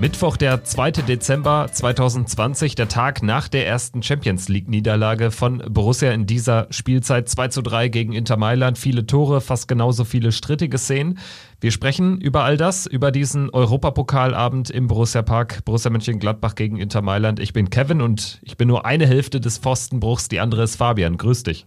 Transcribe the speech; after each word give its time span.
Mittwoch, 0.00 0.36
der 0.36 0.62
2. 0.62 0.92
Dezember 0.92 1.68
2020, 1.72 2.76
der 2.76 2.86
Tag 2.86 3.24
nach 3.24 3.48
der 3.48 3.66
ersten 3.66 4.00
Champions 4.00 4.48
League-Niederlage 4.48 5.32
von 5.32 5.58
Borussia 5.68 6.12
in 6.12 6.24
dieser 6.24 6.68
Spielzeit 6.70 7.28
2 7.28 7.48
zu 7.48 7.62
3 7.62 7.88
gegen 7.88 8.12
Inter 8.12 8.36
Mailand. 8.36 8.78
Viele 8.78 9.06
Tore, 9.06 9.40
fast 9.40 9.66
genauso 9.66 10.04
viele 10.04 10.30
strittige 10.30 10.78
Szenen. 10.78 11.18
Wir 11.60 11.72
sprechen 11.72 12.20
über 12.20 12.44
all 12.44 12.56
das, 12.56 12.86
über 12.86 13.10
diesen 13.10 13.50
Europapokalabend 13.50 14.70
im 14.70 14.86
Borussia 14.86 15.22
Park, 15.22 15.64
Borussia 15.64 15.90
Mönchengladbach 15.90 16.54
gegen 16.54 16.78
Inter 16.78 17.02
Mailand. 17.02 17.40
Ich 17.40 17.52
bin 17.52 17.68
Kevin 17.68 18.00
und 18.00 18.38
ich 18.42 18.56
bin 18.56 18.68
nur 18.68 18.86
eine 18.86 19.06
Hälfte 19.06 19.40
des 19.40 19.58
Pfostenbruchs, 19.58 20.28
die 20.28 20.38
andere 20.38 20.62
ist 20.62 20.76
Fabian. 20.76 21.16
Grüß 21.16 21.42
dich. 21.42 21.66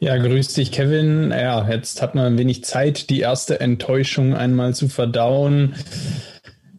Ja, 0.00 0.16
grüß 0.16 0.54
dich, 0.54 0.72
Kevin. 0.72 1.32
Ja, 1.32 1.68
jetzt 1.68 2.00
hat 2.00 2.14
man 2.14 2.24
ein 2.24 2.38
wenig 2.38 2.64
Zeit, 2.64 3.10
die 3.10 3.20
erste 3.20 3.60
Enttäuschung 3.60 4.34
einmal 4.34 4.74
zu 4.74 4.88
verdauen. 4.88 5.74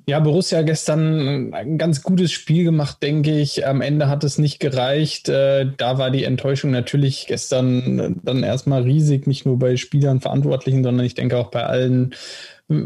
Ja, 0.08 0.20
Borussia 0.20 0.62
gestern 0.62 1.52
ein 1.54 1.80
ganz 1.80 2.04
gutes 2.04 2.32
Spiel 2.32 2.64
gemacht, 2.64 3.02
denke 3.02 3.40
ich. 3.40 3.66
Am 3.66 3.82
Ende 3.82 4.08
hat 4.08 4.24
es 4.24 4.38
nicht 4.38 4.60
gereicht. 4.60 5.30
Äh, 5.30 5.72
da 5.78 5.98
war 5.98 6.12
die 6.12 6.26
Enttäuschung 6.26 6.70
natürlich 6.70 7.26
gestern 7.28 8.22
dann 8.24 8.44
erstmal 8.44 8.84
riesig, 8.84 9.26
nicht 9.26 9.48
nur 9.48 9.58
bei 9.58 9.78
Spielern, 9.78 10.22
Verantwortlichen, 10.22 10.84
sondern 10.84 11.06
ich 11.06 11.16
denke 11.16 11.38
auch 11.38 11.50
bei 11.50 11.64
allen 11.64 12.14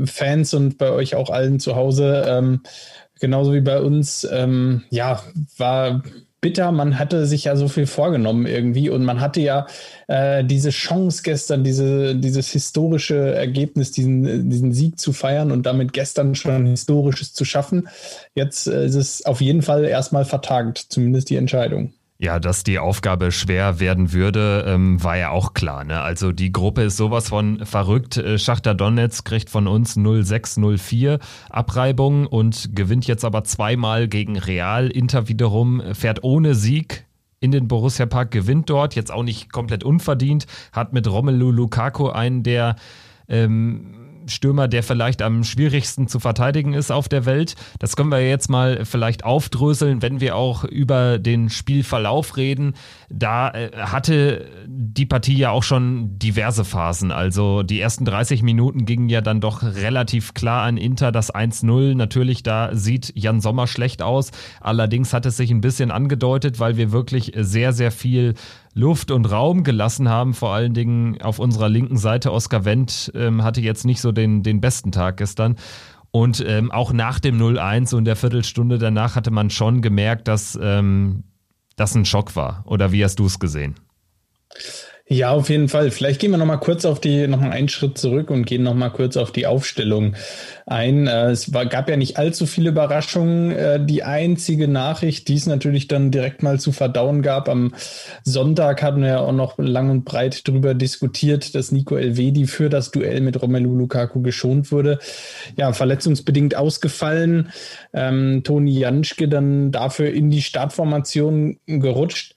Fans 0.06 0.54
und 0.54 0.78
bei 0.78 0.92
euch 0.92 1.16
auch 1.16 1.30
allen 1.30 1.60
zu 1.60 1.76
Hause. 1.76 2.24
Ähm, 2.26 2.62
genauso 3.20 3.54
wie 3.54 3.62
bei 3.62 3.82
uns. 3.82 4.26
Ähm, 4.32 4.84
ja, 4.90 5.22
war 5.58 6.04
bitter. 6.42 6.72
Man 6.72 7.00
hatte 7.00 7.26
sich 7.26 7.46
ja 7.46 7.56
so 7.56 7.68
viel 7.68 7.86
vorgenommen 7.86 8.46
irgendwie 8.46 8.90
und 8.90 9.04
man 9.04 9.22
hatte 9.22 9.42
ja 9.42 9.68
äh, 10.08 10.44
diese 10.44 10.70
Chance 10.70 11.22
gestern, 11.24 11.64
diese, 11.64 12.16
dieses 12.16 12.50
historische 12.52 13.34
Ergebnis, 13.34 13.92
diesen, 13.92 14.50
diesen 14.50 14.74
Sieg 14.74 15.00
zu 15.00 15.14
feiern 15.14 15.52
und 15.52 15.66
damit 15.66 15.94
gestern 15.94 16.36
schon 16.36 16.66
Historisches 16.66 17.34
zu 17.34 17.46
schaffen. 17.46 17.90
Jetzt 18.36 18.68
äh, 18.68 18.86
ist 18.86 18.96
es 18.96 19.26
auf 19.26 19.42
jeden 19.42 19.62
Fall 19.62 19.86
erstmal 19.86 20.26
vertagt, 20.26 20.78
zumindest 20.90 21.30
die 21.30 21.36
Entscheidung. 21.36 21.94
Ja, 22.22 22.38
dass 22.38 22.66
die 22.66 22.80
Aufgabe 22.80 23.32
schwer 23.32 23.80
werden 23.80 24.12
würde, 24.12 24.66
ähm, 24.68 25.02
war 25.02 25.16
ja 25.16 25.30
auch 25.30 25.54
klar. 25.54 25.86
Ne? 25.86 26.02
Also 26.02 26.34
die 26.34 26.52
Gruppe 26.52 26.82
ist 26.82 26.98
sowas 26.98 27.30
von 27.30 27.66
verrückt. 27.66 28.18
Äh, 28.18 28.38
Schachter 28.38 28.76
Donetsk 28.76 29.24
kriegt 29.24 29.50
von 29.50 29.68
uns 29.68 29.96
0604 29.96 31.20
Abreibung 31.50 32.26
und 32.26 32.76
gewinnt 32.76 33.08
jetzt 33.08 33.24
aber 33.24 33.46
zweimal 33.46 34.10
gegen 34.10 34.38
Real. 34.38 34.90
Inter 34.90 35.30
wiederum 35.30 35.82
fährt 35.94 36.22
ohne 36.26 36.56
Sieg 36.56 37.06
in 37.40 37.52
den 37.52 37.70
Borussia 37.70 38.06
Park, 38.06 38.32
gewinnt 38.32 38.70
dort, 38.70 38.96
jetzt 38.96 39.14
auch 39.14 39.24
nicht 39.24 39.54
komplett 39.54 39.86
unverdient, 39.86 40.46
hat 40.74 40.92
mit 40.92 41.10
Romelu 41.10 41.52
Lukaku 41.52 42.10
einen 42.10 42.44
der 42.44 42.76
ähm, 43.30 44.09
Stürmer, 44.30 44.68
der 44.68 44.84
vielleicht 44.84 45.22
am 45.22 45.44
schwierigsten 45.44 46.08
zu 46.08 46.20
verteidigen 46.20 46.74
ist 46.74 46.92
auf 46.92 47.10
der 47.10 47.26
Welt. 47.26 47.56
Das 47.80 47.96
können 47.96 48.12
wir 48.12 48.28
jetzt 48.28 48.50
mal 48.50 48.86
vielleicht 48.86 49.26
aufdröseln, 49.26 50.02
wenn 50.02 50.20
wir 50.22 50.36
auch 50.36 50.64
über 50.64 51.20
den 51.20 51.50
Spielverlauf 51.50 52.38
reden. 52.38 52.74
Da 53.10 53.50
äh, 53.52 53.72
hatte 53.76 54.46
die 54.68 55.06
Partie 55.06 55.38
ja 55.38 55.52
auch 55.52 55.64
schon 55.64 56.18
diverse 56.20 56.64
Phasen. 56.64 57.12
Also 57.12 57.64
die 57.64 57.80
ersten 57.80 58.06
30 58.06 58.44
Minuten 58.44 58.86
gingen 58.86 59.10
ja 59.10 59.22
dann 59.22 59.42
doch 59.42 59.64
relativ 59.64 60.34
klar 60.34 60.64
an 60.64 60.78
Inter 60.78 61.12
das 61.12 61.34
1-0. 61.34 61.96
Natürlich, 61.96 62.44
da 62.44 62.70
sieht 62.74 63.12
Jan 63.16 63.42
Sommer 63.42 63.68
schlecht 63.68 64.02
aus. 64.02 64.32
Allerdings 64.62 65.14
hat 65.14 65.26
es 65.26 65.38
sich 65.38 65.52
ein 65.52 65.62
bisschen 65.62 65.92
angedeutet, 65.92 66.60
weil 66.60 66.78
wir 66.78 66.92
wirklich 66.92 67.34
sehr, 67.36 67.74
sehr 67.74 67.92
viel 67.92 68.36
Luft 68.80 69.12
und 69.12 69.26
Raum 69.26 69.64
gelassen 69.64 70.10
haben. 70.10 70.34
Vor 70.34 70.54
allen 70.54 70.74
Dingen 70.74 71.22
auf 71.22 71.38
unserer 71.40 71.70
linken 71.70 71.98
Seite. 71.98 72.32
Oskar 72.32 72.66
Wendt 72.66 73.12
ähm, 73.14 73.44
hatte 73.44 73.62
jetzt 73.62 73.86
nicht 73.86 74.00
so 74.00 74.12
den, 74.12 74.42
den 74.42 74.62
besten 74.62 74.92
Tag 74.92 75.18
gestern. 75.18 75.58
Und 76.12 76.44
ähm, 76.48 76.72
auch 76.72 76.94
nach 76.94 77.20
dem 77.20 77.38
0-1 77.38 77.94
und 77.94 78.06
der 78.06 78.16
Viertelstunde 78.16 78.80
danach 78.80 79.16
hatte 79.16 79.32
man 79.32 79.50
schon 79.50 79.82
gemerkt, 79.82 80.28
dass 80.28 80.58
ähm, 80.62 81.26
das 81.76 81.94
ein 81.94 82.06
Schock 82.06 82.36
war. 82.36 82.64
Oder 82.66 82.92
wie 82.92 83.04
hast 83.04 83.20
du 83.20 83.26
es 83.26 83.38
gesehen? 83.38 83.76
Ja, 85.12 85.32
auf 85.32 85.50
jeden 85.50 85.70
Fall. 85.70 85.90
Vielleicht 85.90 86.22
gehen 86.22 86.30
wir 86.30 86.38
noch 86.38 86.46
mal 86.46 86.58
kurz 86.58 86.86
auf 86.86 87.02
die, 87.02 87.26
noch 87.26 87.40
mal 87.40 87.50
einen 87.50 87.68
Schritt 87.68 87.98
zurück 87.98 88.30
und 88.30 88.46
gehen 88.46 88.62
noch 88.62 88.76
mal 88.76 88.92
kurz 88.92 89.18
auf 89.18 89.32
die 89.32 89.48
Aufstellung 89.48 90.14
ein. 90.68 91.08
Äh, 91.08 91.32
es 91.32 91.52
war, 91.52 91.66
gab 91.66 91.90
ja 91.90 91.98
nicht 91.98 92.20
allzu 92.20 92.46
viele 92.46 92.70
Überraschungen. 92.70 93.50
Äh, 93.50 93.84
die 93.84 94.04
einzige 94.04 94.68
Nachricht, 94.68 95.28
die 95.28 95.34
es 95.34 95.48
natürlich 95.48 95.88
dann 95.88 96.12
direkt 96.12 96.44
mal 96.44 96.60
zu 96.60 96.72
verdauen 96.72 97.24
gab, 97.24 97.50
am 97.50 97.74
Sonntag 98.24 98.84
hatten 98.84 99.02
wir 99.02 99.08
ja 99.08 99.20
auch 99.22 99.32
noch 99.32 99.58
lang 99.58 99.90
und 99.90 100.06
breit 100.06 100.48
darüber 100.48 100.76
diskutiert, 100.76 101.56
dass 101.56 101.72
Nico 101.72 101.96
Elvedi 101.96 102.46
für 102.46 102.70
das 102.70 102.92
Duell 102.92 103.22
mit 103.22 103.42
Romelu 103.42 103.74
Lukaku 103.76 104.22
geschont 104.22 104.72
wurde. 104.72 105.00
Ja, 105.58 105.74
verletzungsbedingt 105.74 106.54
ausgefallen. 106.54 107.52
Ähm, 107.94 108.44
Toni 108.44 108.78
Janschke 108.78 109.28
dann 109.28 109.72
dafür 109.72 110.12
in 110.12 110.30
die 110.30 110.44
Startformation 110.44 111.58
gerutscht. 111.66 112.36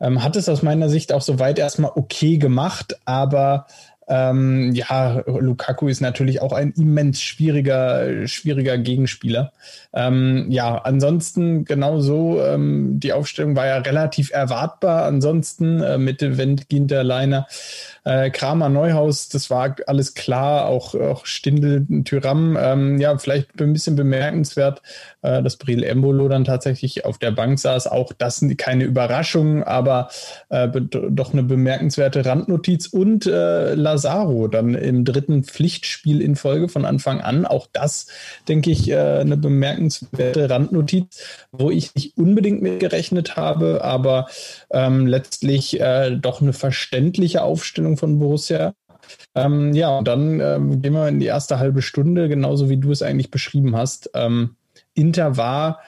Ähm, 0.00 0.22
hat 0.22 0.36
es 0.36 0.48
aus 0.48 0.62
meiner 0.62 0.88
Sicht 0.88 1.12
auch 1.12 1.22
soweit 1.22 1.58
erstmal 1.58 1.92
okay 1.94 2.38
gemacht, 2.38 2.98
aber 3.04 3.66
ähm, 4.10 4.72
ja, 4.74 5.22
Lukaku 5.24 5.86
ist 5.86 6.00
natürlich 6.00 6.42
auch 6.42 6.52
ein 6.52 6.72
immens 6.72 7.22
schwieriger, 7.22 8.26
schwieriger 8.26 8.76
Gegenspieler. 8.76 9.52
Ähm, 9.92 10.46
ja, 10.48 10.78
ansonsten 10.78 11.64
genauso, 11.64 12.42
ähm, 12.42 12.98
die 12.98 13.12
Aufstellung 13.12 13.54
war 13.54 13.68
ja 13.68 13.78
relativ 13.78 14.32
erwartbar. 14.32 15.04
Ansonsten 15.04 15.80
äh, 15.80 15.96
mit 15.96 16.22
Wendt, 16.22 16.68
Ginter, 16.68 17.04
Leiner, 17.04 17.46
äh, 18.04 18.30
Kramer, 18.30 18.68
Neuhaus, 18.68 19.28
das 19.28 19.50
war 19.50 19.76
alles 19.86 20.14
klar. 20.14 20.66
Auch, 20.66 20.94
auch 20.94 21.26
Stindel, 21.26 21.86
Tyram. 22.04 22.56
Ähm, 22.60 23.00
ja, 23.00 23.16
vielleicht 23.18 23.60
ein 23.60 23.72
bisschen 23.72 23.96
bemerkenswert, 23.96 24.82
äh, 25.22 25.42
dass 25.42 25.56
Bril 25.56 25.84
Embolo 25.84 26.28
dann 26.28 26.44
tatsächlich 26.44 27.04
auf 27.04 27.18
der 27.18 27.30
Bank 27.30 27.58
saß. 27.58 27.86
Auch 27.86 28.12
das 28.12 28.44
keine 28.56 28.84
Überraschung, 28.84 29.64
aber 29.64 30.08
äh, 30.48 30.68
doch 30.68 31.32
eine 31.32 31.42
bemerkenswerte 31.42 32.24
Randnotiz. 32.24 32.86
Und 32.86 33.26
äh, 33.26 33.74
Lazaro 33.74 34.48
dann 34.48 34.74
im 34.74 35.04
dritten 35.04 35.44
Pflichtspiel 35.44 36.20
in 36.22 36.36
Folge 36.36 36.68
von 36.68 36.84
Anfang 36.84 37.20
an. 37.20 37.44
Auch 37.44 37.68
das, 37.72 38.06
denke 38.48 38.70
ich, 38.70 38.90
äh, 38.90 38.96
eine 38.96 39.36
bemerkenswerte 39.36 40.48
Randnotiz, 40.48 41.22
wo 41.52 41.70
ich 41.70 41.94
nicht 41.94 42.16
unbedingt 42.16 42.62
mit 42.62 42.80
gerechnet 42.80 43.36
habe, 43.36 43.84
aber 43.84 44.26
ähm, 44.70 45.06
letztlich 45.06 45.80
äh, 45.80 46.16
doch 46.16 46.40
eine 46.40 46.52
verständliche 46.52 47.42
Aufstellung 47.42 47.89
von 47.96 48.18
Borussia. 48.18 48.74
Ähm, 49.34 49.72
ja, 49.72 49.96
und 49.96 50.06
dann 50.06 50.40
ähm, 50.40 50.82
gehen 50.82 50.92
wir 50.92 51.08
in 51.08 51.20
die 51.20 51.26
erste 51.26 51.58
halbe 51.58 51.82
Stunde, 51.82 52.28
genauso 52.28 52.68
wie 52.68 52.76
du 52.76 52.90
es 52.92 53.02
eigentlich 53.02 53.30
beschrieben 53.30 53.76
hast. 53.76 54.10
Ähm, 54.14 54.56
Inter 54.94 55.36
war 55.36 55.80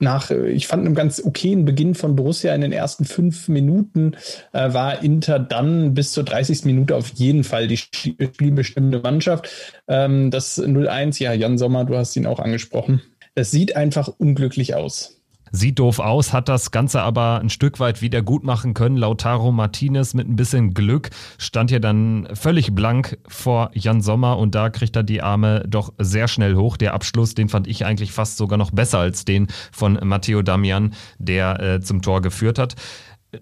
nach, 0.00 0.30
ich 0.30 0.68
fand 0.68 0.86
einem 0.86 0.94
ganz 0.94 1.20
okayen 1.24 1.64
Beginn 1.64 1.94
von 1.94 2.14
Borussia 2.14 2.54
in 2.54 2.60
den 2.60 2.72
ersten 2.72 3.04
fünf 3.04 3.48
Minuten 3.48 4.14
äh, 4.52 4.72
war 4.72 5.02
Inter 5.02 5.40
dann 5.40 5.94
bis 5.94 6.12
zur 6.12 6.22
30. 6.24 6.64
Minute 6.64 6.94
auf 6.94 7.08
jeden 7.14 7.42
Fall 7.42 7.66
die 7.66 7.78
spielbestimmende 7.78 9.00
Mannschaft. 9.00 9.48
Ähm, 9.88 10.30
das 10.30 10.62
0-1, 10.62 11.20
ja, 11.22 11.32
Jan 11.32 11.58
Sommer, 11.58 11.84
du 11.84 11.96
hast 11.96 12.14
ihn 12.16 12.26
auch 12.26 12.38
angesprochen. 12.38 13.02
Das 13.34 13.50
sieht 13.50 13.74
einfach 13.76 14.08
unglücklich 14.18 14.74
aus. 14.74 15.17
Sieht 15.52 15.78
doof 15.78 15.98
aus, 15.98 16.32
hat 16.32 16.48
das 16.48 16.70
Ganze 16.70 17.02
aber 17.02 17.40
ein 17.40 17.50
Stück 17.50 17.80
weit 17.80 18.02
wieder 18.02 18.22
gut 18.22 18.44
machen 18.44 18.74
können. 18.74 18.96
Lautaro 18.96 19.52
Martinez 19.52 20.14
mit 20.14 20.28
ein 20.28 20.36
bisschen 20.36 20.74
Glück 20.74 21.10
stand 21.38 21.70
hier 21.70 21.80
dann 21.80 22.28
völlig 22.34 22.74
blank 22.74 23.18
vor 23.26 23.70
Jan 23.74 24.00
Sommer 24.00 24.38
und 24.38 24.54
da 24.54 24.70
kriegt 24.70 24.96
er 24.96 25.02
die 25.02 25.22
Arme 25.22 25.64
doch 25.66 25.92
sehr 25.98 26.28
schnell 26.28 26.56
hoch. 26.56 26.76
Der 26.76 26.94
Abschluss, 26.94 27.34
den 27.34 27.48
fand 27.48 27.66
ich 27.66 27.84
eigentlich 27.84 28.12
fast 28.12 28.36
sogar 28.36 28.58
noch 28.58 28.70
besser 28.70 28.98
als 28.98 29.24
den 29.24 29.48
von 29.72 29.98
Matteo 30.02 30.42
Damian, 30.42 30.94
der 31.18 31.60
äh, 31.60 31.80
zum 31.80 32.02
Tor 32.02 32.22
geführt 32.22 32.58
hat 32.58 32.74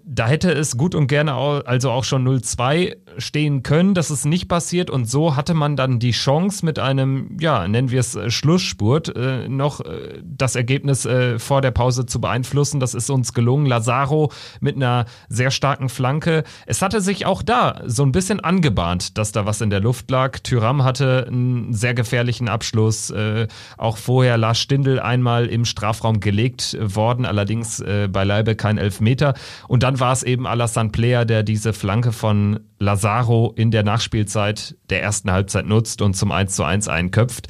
da 0.05 0.27
hätte 0.27 0.51
es 0.51 0.77
gut 0.77 0.97
und 0.97 1.07
gerne 1.07 1.35
also 1.35 1.93
auch 1.93 2.03
schon 2.03 2.27
0-2 2.27 2.97
stehen 3.19 3.63
können, 3.63 3.95
dass 3.95 4.11
es 4.11 4.25
nicht 4.25 4.49
passiert 4.49 4.91
und 4.91 5.09
so 5.09 5.37
hatte 5.37 5.55
man 5.55 5.77
dann 5.77 6.01
die 6.01 6.11
Chance 6.11 6.67
mit 6.67 6.81
einem, 6.81 7.37
ja, 7.41 7.69
nennen 7.69 7.91
wir 7.93 8.01
es 8.01 8.17
äh, 8.17 8.31
Schlussspurt, 8.31 9.15
äh, 9.15 9.49
noch 9.49 9.81
äh, 9.81 10.21
das 10.25 10.57
Ergebnis 10.57 11.07
äh, 11.07 11.39
vor 11.39 11.61
der 11.61 11.71
Pause 11.71 12.05
zu 12.05 12.21
beeinflussen. 12.21 12.81
Das 12.81 12.95
ist 12.95 13.11
uns 13.11 13.33
gelungen. 13.33 13.67
Lazaro 13.67 14.33
mit 14.61 14.75
einer 14.75 15.07
sehr 15.29 15.53
starken 15.53 15.89
Flanke. 15.89 16.43
Es 16.67 16.83
hatte 16.83 17.01
sich 17.01 17.25
auch 17.25 17.43
da 17.43 17.83
so 17.87 18.03
ein 18.03 18.13
bisschen 18.13 18.41
angebahnt, 18.41 19.17
dass 19.19 19.31
da 19.31 19.47
was 19.47 19.61
in 19.61 19.71
der 19.71 19.81
Luft 19.81 20.11
lag. 20.11 20.41
Tyram 20.41 20.83
hatte 20.83 21.27
einen 21.29 21.73
sehr 21.73 21.95
gefährlichen 21.95 22.49
Abschluss. 22.49 23.11
Äh, 23.11 23.47
auch 23.79 23.99
vorher 23.99 24.37
Lars 24.37 24.59
Stindl 24.59 24.99
einmal 24.99 25.47
im 25.47 25.65
Strafraum 25.65 26.19
gelegt 26.19 26.77
worden, 26.81 27.25
allerdings 27.25 27.79
äh, 27.79 28.09
beileibe 28.11 28.57
kein 28.57 28.79
Elfmeter. 28.79 29.35
Und 29.69 29.76
Und 29.77 29.83
dann 29.83 30.01
war 30.01 30.15
es 30.15 30.23
eben 30.23 30.47
Alassane 30.47 30.89
Player, 30.89 31.27
der 31.27 31.43
diese 31.43 31.75
Flanke 31.75 32.11
von 32.11 32.61
Lazaro 32.79 33.53
in 33.57 33.71
der 33.71 33.83
Nachspielzeit 33.83 34.75
der 34.89 35.03
ersten 35.03 35.31
Halbzeit 35.31 35.67
nutzt 35.67 36.01
und 36.01 36.15
zum 36.15 36.33
1 36.33 36.57
zu 36.57 36.65
1 36.65 36.89
einköpft 36.89 37.49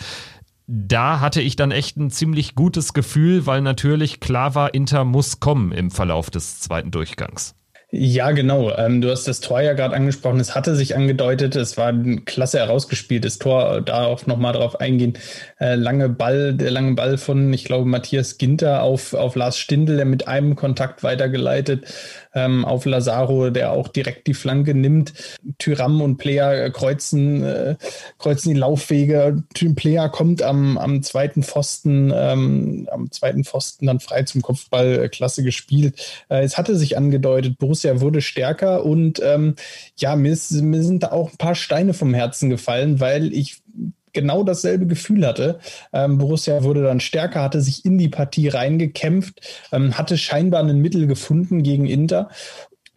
da 0.67 1.20
hatte 1.20 1.40
ich 1.40 1.55
dann 1.55 1.70
echt 1.70 1.96
ein 1.96 2.11
ziemlich 2.11 2.56
gutes 2.56 2.93
Gefühl, 2.93 3.46
weil 3.46 3.61
natürlich 3.61 4.19
klar 4.19 4.56
war, 4.56 4.75
Inter 4.75 5.05
muss 5.05 5.38
kommen 5.38 5.70
im 5.70 5.93
Verlauf 5.93 6.28
des 6.28 6.58
zweiten 6.58 6.90
Durchgangs. 6.90 7.55
Ja, 7.99 8.33
genau. 8.33 8.77
Ähm, 8.77 9.01
du 9.01 9.11
hast 9.11 9.27
das 9.27 9.41
Tor 9.41 9.63
ja 9.63 9.73
gerade 9.73 9.95
angesprochen. 9.95 10.39
Es 10.39 10.55
hatte 10.55 10.77
sich 10.77 10.97
angedeutet. 10.97 11.57
Es 11.57 11.79
war 11.79 11.89
ein 11.89 12.27
klasse 12.27 12.59
herausgespieltes 12.59 13.39
Tor. 13.39 13.81
Da 13.81 14.05
auch 14.05 14.27
nochmal 14.27 14.53
drauf 14.53 14.81
eingehen. 14.81 15.15
Äh, 15.59 15.77
lange 15.77 16.11
Ball, 16.11 16.53
der 16.53 16.71
lange 16.71 16.95
Ball 16.95 17.17
von, 17.17 17.51
ich 17.55 17.65
glaube, 17.65 17.87
Matthias 17.87 18.37
Ginter 18.37 18.83
auf, 18.83 19.15
auf 19.15 19.35
Lars 19.35 19.57
Stindl, 19.57 19.97
der 19.97 20.05
mit 20.05 20.29
einem 20.29 20.57
Kontakt 20.57 21.03
weitergeleitet 21.05 21.87
ähm, 22.37 22.65
auf 22.65 22.85
Lazaro, 22.85 23.50
der 23.50 23.73
auch 23.73 23.88
direkt 23.88 24.29
die 24.29 24.35
Flanke 24.35 24.75
nimmt. 24.75 25.15
Tyram 25.59 26.00
und 26.00 26.19
Player 26.19 26.71
kreuzen, 26.71 27.43
äh, 27.43 27.77
kreuzen 28.19 28.50
die 28.55 28.61
Laufwege. 28.61 29.43
Player 29.75 30.09
kommt 30.09 30.43
am, 30.43 30.79
am 30.79 31.03
zweiten 31.03 31.43
Pfosten, 31.43 32.12
ähm, 32.15 32.88
am 32.93 33.11
zweiten 33.11 33.43
Pfosten 33.43 33.87
dann 33.87 34.00
frei 34.00 34.23
zum 34.23 34.43
Kopfball. 34.43 35.05
Äh, 35.05 35.09
klasse 35.09 35.43
gespielt. 35.43 36.25
Äh, 36.29 36.44
es 36.44 36.59
hatte 36.59 36.77
sich 36.77 36.97
angedeutet, 36.97 37.59
Borussia 37.59 38.00
wurde 38.00 38.21
stärker 38.21 38.85
und 38.85 39.21
ähm, 39.25 39.55
ja, 39.97 40.15
mir, 40.15 40.33
ist, 40.33 40.53
mir 40.53 40.83
sind 40.83 41.03
da 41.03 41.12
auch 41.12 41.33
ein 41.33 41.38
paar 41.38 41.55
Steine 41.55 41.94
vom 41.94 42.12
Herzen 42.12 42.50
gefallen, 42.50 43.00
weil 43.00 43.33
ich 43.33 43.62
genau 44.17 44.43
dasselbe 44.43 44.87
Gefühl 44.87 45.25
hatte. 45.25 45.61
Ähm, 45.93 46.19
Borussia 46.19 46.65
wurde 46.65 46.83
dann 46.83 46.99
stärker, 46.99 47.43
hatte 47.43 47.61
sich 47.61 47.85
in 47.85 47.99
die 47.99 48.09
Partie 48.09 48.49
reingekämpft, 48.49 49.41
ähm, 49.71 49.97
hatte 49.97 50.19
scheinbar 50.19 50.65
ein 50.65 50.81
Mittel 50.81 51.07
gefunden 51.07 51.63
gegen 51.63 51.87
Inter 51.87 52.29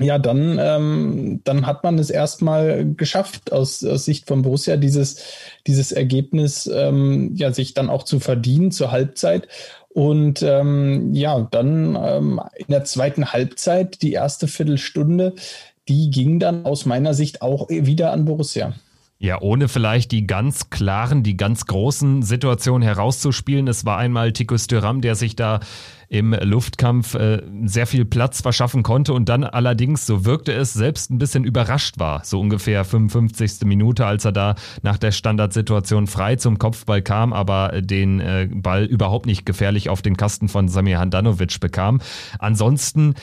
ja, 0.01 0.18
dann, 0.18 0.57
ähm, 0.62 1.42
dann 1.44 1.66
hat 1.66 1.83
man 1.83 2.00
es 2.00 2.10
erstmal 2.10 2.94
geschafft, 2.95 3.51
aus, 3.51 3.83
aus 3.83 4.06
Sicht 4.06 4.27
von 4.27 4.44
Borussia 4.44 4.77
dieses, 4.77 5.24
dieses 5.68 5.92
Ergebnis 5.92 6.68
ähm, 6.74 7.36
ja, 7.36 7.51
sich 7.51 7.74
dann 7.74 7.89
auch 7.89 8.04
zu 8.04 8.22
verdienen 8.22 8.72
zur 8.72 8.92
Halbzeit. 8.92 9.50
Und 9.89 10.42
ähm, 10.42 11.13
ja, 11.13 11.45
dann 11.51 11.98
ähm, 12.01 12.39
in 12.56 12.68
der 12.69 12.86
zweiten 12.86 13.33
Halbzeit, 13.33 14.01
die 14.01 14.13
erste 14.13 14.48
Viertelstunde, 14.48 15.33
die 15.89 16.10
ging 16.12 16.39
dann 16.39 16.63
aus 16.65 16.86
meiner 16.86 17.13
Sicht 17.13 17.42
auch 17.42 17.68
wieder 17.69 18.13
an 18.13 18.24
Borussia. 18.24 18.75
Ja, 19.21 19.42
ohne 19.42 19.68
vielleicht 19.68 20.13
die 20.13 20.25
ganz 20.25 20.69
klaren, 20.69 21.24
die 21.24 21.36
ganz 21.36 21.66
großen 21.66 22.24
Situationen 22.24 22.81
herauszuspielen. 22.81 23.68
Es 23.68 23.83
war 23.83 23.98
einmal 23.98 24.31
Tikus 24.31 24.68
Thuram, 24.68 25.01
der 25.01 25.16
sich 25.16 25.36
da 25.36 25.60
im 26.07 26.33
Luftkampf 26.33 27.16
äh, 27.16 27.44
sehr 27.66 27.86
viel 27.86 28.06
Platz 28.06 28.42
verschaffen 28.42 28.81
konnte 28.81 29.12
und 29.13 29.27
dann 29.27 29.44
allerdings, 29.44 30.06
so 30.06 30.24
wirkte 30.24 30.54
es, 30.54 30.71
selbst 30.71 31.12
ein 31.12 31.18
bisschen 31.18 31.44
überrascht 31.44 32.00
war. 32.00 32.24
So 32.24 32.39
ungefähr 32.39 32.86
55. 32.86 33.66
Minute, 33.66 34.06
als 34.06 34.24
er 34.24 34.31
da 34.31 34.56
nach 34.83 34.98
der 34.98 35.12
Standardsituation 35.12 36.07
frei 36.07 36.38
zum 36.38 36.57
Kopfball 36.57 37.01
kam, 37.01 37.33
aber 37.33 37.81
den 37.81 38.22
äh, 38.22 38.48
Ball 38.50 38.86
überhaupt 38.86 39.25
nicht 39.25 39.45
gefährlich 39.45 39.89
auf 39.89 40.01
den 40.01 40.15
Kasten 40.15 40.48
von 40.48 40.69
Samir 40.69 40.98
Handanovic 40.98 41.60
bekam. 41.60 42.00
Ansonsten 42.39 43.15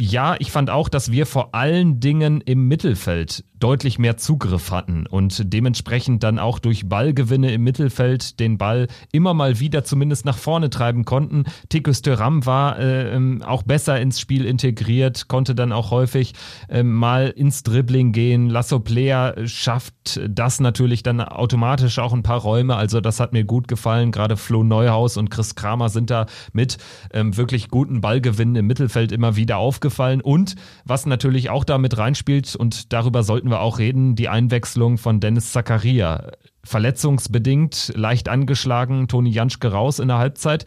ja, 0.00 0.34
ich 0.38 0.50
fand 0.50 0.70
auch, 0.70 0.88
dass 0.88 1.12
wir 1.12 1.26
vor 1.26 1.54
allen 1.54 2.00
Dingen 2.00 2.40
im 2.40 2.66
Mittelfeld 2.68 3.44
deutlich 3.58 3.98
mehr 3.98 4.16
Zugriff 4.16 4.70
hatten 4.70 5.06
und 5.06 5.52
dementsprechend 5.52 6.22
dann 6.22 6.38
auch 6.38 6.58
durch 6.58 6.88
Ballgewinne 6.88 7.52
im 7.52 7.62
Mittelfeld 7.62 8.40
den 8.40 8.56
Ball 8.56 8.88
immer 9.12 9.34
mal 9.34 9.60
wieder 9.60 9.84
zumindest 9.84 10.24
nach 10.24 10.38
vorne 10.38 10.70
treiben 10.70 11.04
konnten. 11.04 11.44
Tikus 11.68 12.00
Thuram 12.00 12.46
war 12.46 12.78
äh, 12.78 13.14
ähm, 13.14 13.42
auch 13.42 13.62
besser 13.62 14.00
ins 14.00 14.18
Spiel 14.18 14.46
integriert, 14.46 15.28
konnte 15.28 15.54
dann 15.54 15.72
auch 15.72 15.90
häufig 15.90 16.32
äh, 16.70 16.82
mal 16.82 17.28
ins 17.28 17.62
Dribbling 17.62 18.12
gehen. 18.12 18.48
Lasso 18.48 18.80
Player 18.80 19.34
schafft 19.46 20.18
das 20.26 20.60
natürlich 20.60 21.02
dann 21.02 21.20
automatisch 21.20 21.98
auch 21.98 22.14
ein 22.14 22.22
paar 22.22 22.40
Räume, 22.40 22.76
also 22.76 23.02
das 23.02 23.20
hat 23.20 23.34
mir 23.34 23.44
gut 23.44 23.68
gefallen. 23.68 24.10
Gerade 24.10 24.38
Flo 24.38 24.62
Neuhaus 24.62 25.18
und 25.18 25.28
Chris 25.28 25.54
Kramer 25.54 25.90
sind 25.90 26.08
da 26.08 26.24
mit 26.54 26.78
ähm, 27.12 27.36
wirklich 27.36 27.68
guten 27.68 28.00
Ballgewinnen 28.00 28.56
im 28.56 28.66
Mittelfeld 28.66 29.12
immer 29.12 29.36
wieder 29.36 29.58
aufgefallen 29.58 29.89
aufgefallen. 29.90 30.20
Und 30.20 30.54
was 30.84 31.06
natürlich 31.06 31.50
auch 31.50 31.64
damit 31.64 31.98
reinspielt, 31.98 32.56
und 32.56 32.92
darüber 32.92 33.22
sollten 33.22 33.50
wir 33.50 33.60
auch 33.60 33.78
reden, 33.78 34.14
die 34.14 34.28
Einwechslung 34.28 34.98
von 34.98 35.20
Dennis 35.20 35.52
Zakaria. 35.52 36.32
Verletzungsbedingt, 36.62 37.92
leicht 37.96 38.28
angeschlagen, 38.28 39.08
Toni 39.08 39.30
Janschke 39.30 39.72
raus 39.72 39.98
in 39.98 40.08
der 40.08 40.18
Halbzeit. 40.18 40.64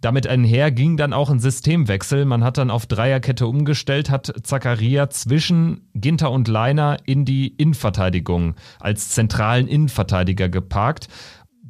Damit 0.00 0.26
einher 0.26 0.72
ging 0.72 0.96
dann 0.96 1.12
auch 1.12 1.30
ein 1.30 1.38
Systemwechsel. 1.38 2.24
Man 2.24 2.42
hat 2.42 2.58
dann 2.58 2.70
auf 2.70 2.86
Dreierkette 2.86 3.46
umgestellt, 3.46 4.10
hat 4.10 4.32
Zakaria 4.42 5.08
zwischen 5.10 5.88
Ginter 5.94 6.32
und 6.32 6.48
Leiner 6.48 6.96
in 7.06 7.24
die 7.24 7.48
Innenverteidigung 7.48 8.56
als 8.80 9.10
zentralen 9.10 9.68
Innenverteidiger 9.68 10.48
geparkt 10.48 11.08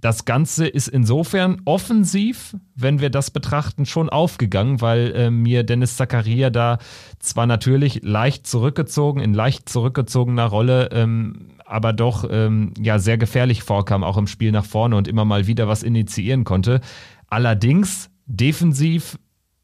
das 0.02 0.24
Ganze 0.24 0.66
ist 0.66 0.88
insofern 0.88 1.62
offensiv, 1.64 2.56
wenn 2.74 3.00
wir 3.00 3.08
das 3.08 3.30
betrachten, 3.30 3.86
schon 3.86 4.10
aufgegangen, 4.10 4.80
weil 4.80 5.12
äh, 5.14 5.30
mir 5.30 5.62
Dennis 5.62 5.96
Zakaria 5.96 6.50
da 6.50 6.78
zwar 7.20 7.46
natürlich 7.46 8.00
leicht 8.02 8.44
zurückgezogen, 8.48 9.20
in 9.20 9.32
leicht 9.32 9.68
zurückgezogener 9.68 10.46
Rolle, 10.46 10.88
ähm, 10.90 11.50
aber 11.64 11.92
doch 11.92 12.28
ähm, 12.28 12.74
ja 12.76 12.98
sehr 12.98 13.16
gefährlich 13.16 13.62
vorkam, 13.62 14.02
auch 14.02 14.16
im 14.16 14.26
Spiel 14.26 14.50
nach 14.50 14.64
vorne 14.64 14.96
und 14.96 15.06
immer 15.06 15.24
mal 15.24 15.46
wieder 15.46 15.68
was 15.68 15.84
initiieren 15.84 16.42
konnte. 16.42 16.80
Allerdings 17.28 18.10
defensiv 18.26 19.20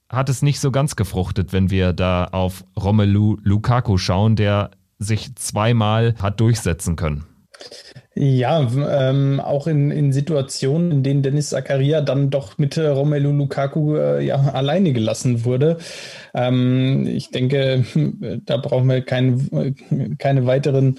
hat 0.08 0.28
es 0.28 0.42
nicht 0.42 0.60
so 0.60 0.70
ganz 0.70 0.94
gefruchtet, 0.94 1.52
wenn 1.52 1.68
wir 1.68 1.92
da 1.92 2.26
auf 2.26 2.64
Romelu 2.80 3.38
Lukaku 3.42 3.98
schauen, 3.98 4.36
der 4.36 4.70
sich 5.00 5.34
zweimal 5.34 6.14
hat 6.22 6.38
durchsetzen 6.38 6.94
können. 6.94 7.24
Ja, 8.14 8.66
ähm, 8.88 9.38
auch 9.38 9.68
in, 9.68 9.92
in 9.92 10.12
Situationen, 10.12 10.90
in 10.90 11.02
denen 11.04 11.22
Dennis 11.22 11.50
Zakaria 11.50 12.00
dann 12.00 12.30
doch 12.30 12.58
mit 12.58 12.76
äh, 12.76 12.88
Romelu 12.88 13.30
Lukaku 13.30 13.94
äh, 13.96 14.24
ja, 14.24 14.36
alleine 14.36 14.92
gelassen 14.92 15.44
wurde. 15.44 15.78
Ähm, 16.34 17.06
ich 17.06 17.30
denke, 17.30 17.84
da 18.44 18.56
brauchen 18.56 18.88
wir 18.88 19.02
kein, 19.02 20.16
keine 20.18 20.46
weiteren 20.46 20.98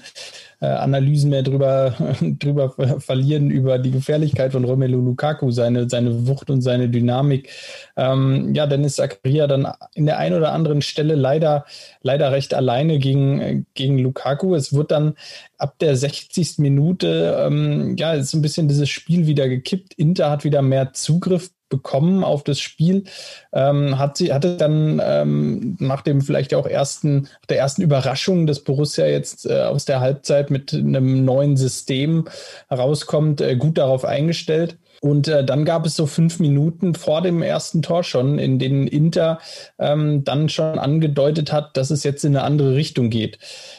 äh, 0.60 0.66
Analysen 0.66 1.30
mehr 1.30 1.42
drüber, 1.42 1.94
drüber 2.20 2.74
verlieren, 3.00 3.50
über 3.50 3.78
die 3.78 3.90
Gefährlichkeit 3.90 4.52
von 4.52 4.64
Romelu 4.64 5.00
Lukaku, 5.00 5.50
seine, 5.50 5.88
seine 5.88 6.26
Wucht 6.26 6.50
und 6.50 6.62
seine 6.62 6.88
Dynamik. 6.88 7.50
Ähm, 7.96 8.54
ja, 8.54 8.66
Dennis 8.66 8.96
Zakaria 8.96 9.46
dann 9.46 9.72
in 9.94 10.06
der 10.06 10.18
einen 10.18 10.36
oder 10.36 10.52
anderen 10.52 10.82
Stelle 10.82 11.14
leider, 11.14 11.64
leider 12.02 12.32
recht 12.32 12.54
alleine 12.54 12.98
gegen, 12.98 13.66
gegen 13.74 13.98
Lukaku. 13.98 14.54
Es 14.54 14.72
wird 14.72 14.90
dann 14.90 15.14
ab 15.58 15.78
der 15.78 15.96
60. 15.96 16.58
Minute, 16.58 17.44
ähm, 17.46 17.96
ja, 17.96 18.12
ist 18.12 18.34
ein 18.34 18.42
bisschen 18.42 18.68
dieses 18.68 18.88
Spiel 18.88 19.26
wieder 19.26 19.48
gekippt. 19.48 19.94
Inter 19.94 20.30
hat 20.30 20.44
wieder 20.44 20.62
mehr 20.62 20.92
Zugriff 20.92 21.50
bekommen 21.70 22.22
auf 22.22 22.44
das 22.44 22.60
Spiel. 22.60 23.04
Ähm, 23.52 23.98
hat 23.98 24.18
sie, 24.18 24.34
hatte 24.34 24.58
dann 24.58 25.00
ähm, 25.02 25.76
nach 25.80 26.02
dem 26.02 26.20
vielleicht 26.20 26.52
auch 26.52 26.66
ersten, 26.66 27.28
der 27.48 27.58
ersten 27.58 27.80
Überraschung, 27.80 28.46
dass 28.46 28.60
Borussia 28.60 29.06
jetzt 29.06 29.46
äh, 29.46 29.62
aus 29.62 29.86
der 29.86 30.00
Halbzeit 30.00 30.50
mit 30.50 30.74
einem 30.74 31.24
neuen 31.24 31.56
System 31.56 32.26
herauskommt, 32.68 33.40
äh, 33.40 33.56
gut 33.56 33.78
darauf 33.78 34.04
eingestellt. 34.04 34.76
Und 35.00 35.28
äh, 35.28 35.44
dann 35.44 35.64
gab 35.64 35.86
es 35.86 35.96
so 35.96 36.06
fünf 36.06 36.40
Minuten 36.40 36.94
vor 36.94 37.22
dem 37.22 37.40
ersten 37.40 37.80
Tor 37.80 38.04
schon, 38.04 38.38
in 38.38 38.58
denen 38.58 38.86
Inter 38.86 39.38
ähm, 39.78 40.24
dann 40.24 40.50
schon 40.50 40.78
angedeutet 40.78 41.52
hat, 41.52 41.76
dass 41.78 41.90
es 41.90 42.04
jetzt 42.04 42.22
in 42.22 42.36
eine 42.36 42.44
andere 42.44 42.74
Richtung 42.74 43.08
geht. 43.08 43.38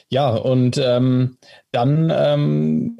Ja, 0.09 0.29
und 0.29 0.81
ähm, 0.83 1.37
dann 1.71 2.11
ähm, 2.13 2.97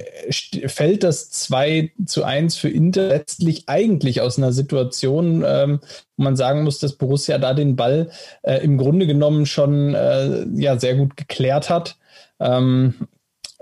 fällt 0.68 1.04
das 1.04 1.32
2 1.32 1.92
zu 2.06 2.24
1 2.24 2.58
für 2.58 2.70
Inter 2.70 3.08
letztlich 3.08 3.64
eigentlich 3.68 4.22
aus 4.22 4.38
einer 4.38 4.54
Situation, 4.54 5.44
ähm, 5.46 5.80
wo 6.16 6.24
man 6.24 6.36
sagen 6.36 6.64
muss, 6.64 6.78
dass 6.78 6.94
Borussia 6.94 7.40
da 7.40 7.56
den 7.56 7.76
Ball 7.76 8.12
äh, 8.44 8.58
im 8.58 8.78
Grunde 8.78 9.08
genommen 9.08 9.48
schon 9.48 9.96
äh, 9.96 10.46
ja, 10.54 10.80
sehr 10.80 10.96
gut 10.96 11.18
geklärt 11.18 11.72
hat. 11.72 11.98
Ähm, 12.40 12.94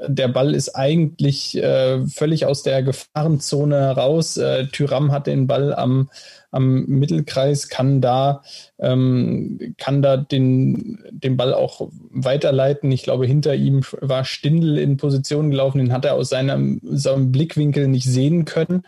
der 0.08 0.30
Ball 0.30 0.56
ist 0.56 0.76
eigentlich 0.76 1.58
äh, 1.58 2.06
völlig 2.08 2.46
aus 2.46 2.64
der 2.64 2.84
Gefahrenzone 2.84 3.76
heraus. 3.76 4.38
Äh, 4.38 4.68
Tyram 4.68 5.12
hat 5.12 5.28
den 5.28 5.48
Ball 5.48 5.74
am, 5.74 6.10
am 6.52 6.86
Mittelkreis, 6.86 7.68
kann 7.68 8.00
da, 8.00 8.42
ähm, 8.80 9.76
kann 9.78 10.02
da 10.02 10.18
den, 10.18 11.04
den 11.12 11.36
Ball 11.36 11.54
auch 11.54 11.90
weiterleiten. 12.12 12.92
Ich 12.92 13.04
glaube, 13.04 13.26
hinter 13.26 13.56
ihm 13.56 13.82
war 14.00 14.24
Stindl 14.24 14.78
in 14.78 14.98
Position 14.98 15.52
gelaufen, 15.52 15.80
den 15.80 15.94
hat 15.94 16.06
er 16.06 16.16
aus 16.16 16.30
seinem, 16.30 16.80
seinem 16.84 17.32
Blickwinkel 17.32 17.88
nicht 17.88 18.06
sehen 18.06 18.46
können. 18.46 18.84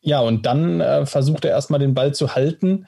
Ja, 0.00 0.20
und 0.20 0.46
dann 0.46 0.80
äh, 0.80 1.04
versucht 1.04 1.44
er 1.44 1.50
erstmal 1.50 1.80
den 1.80 1.94
Ball 1.94 2.14
zu 2.14 2.34
halten. 2.34 2.86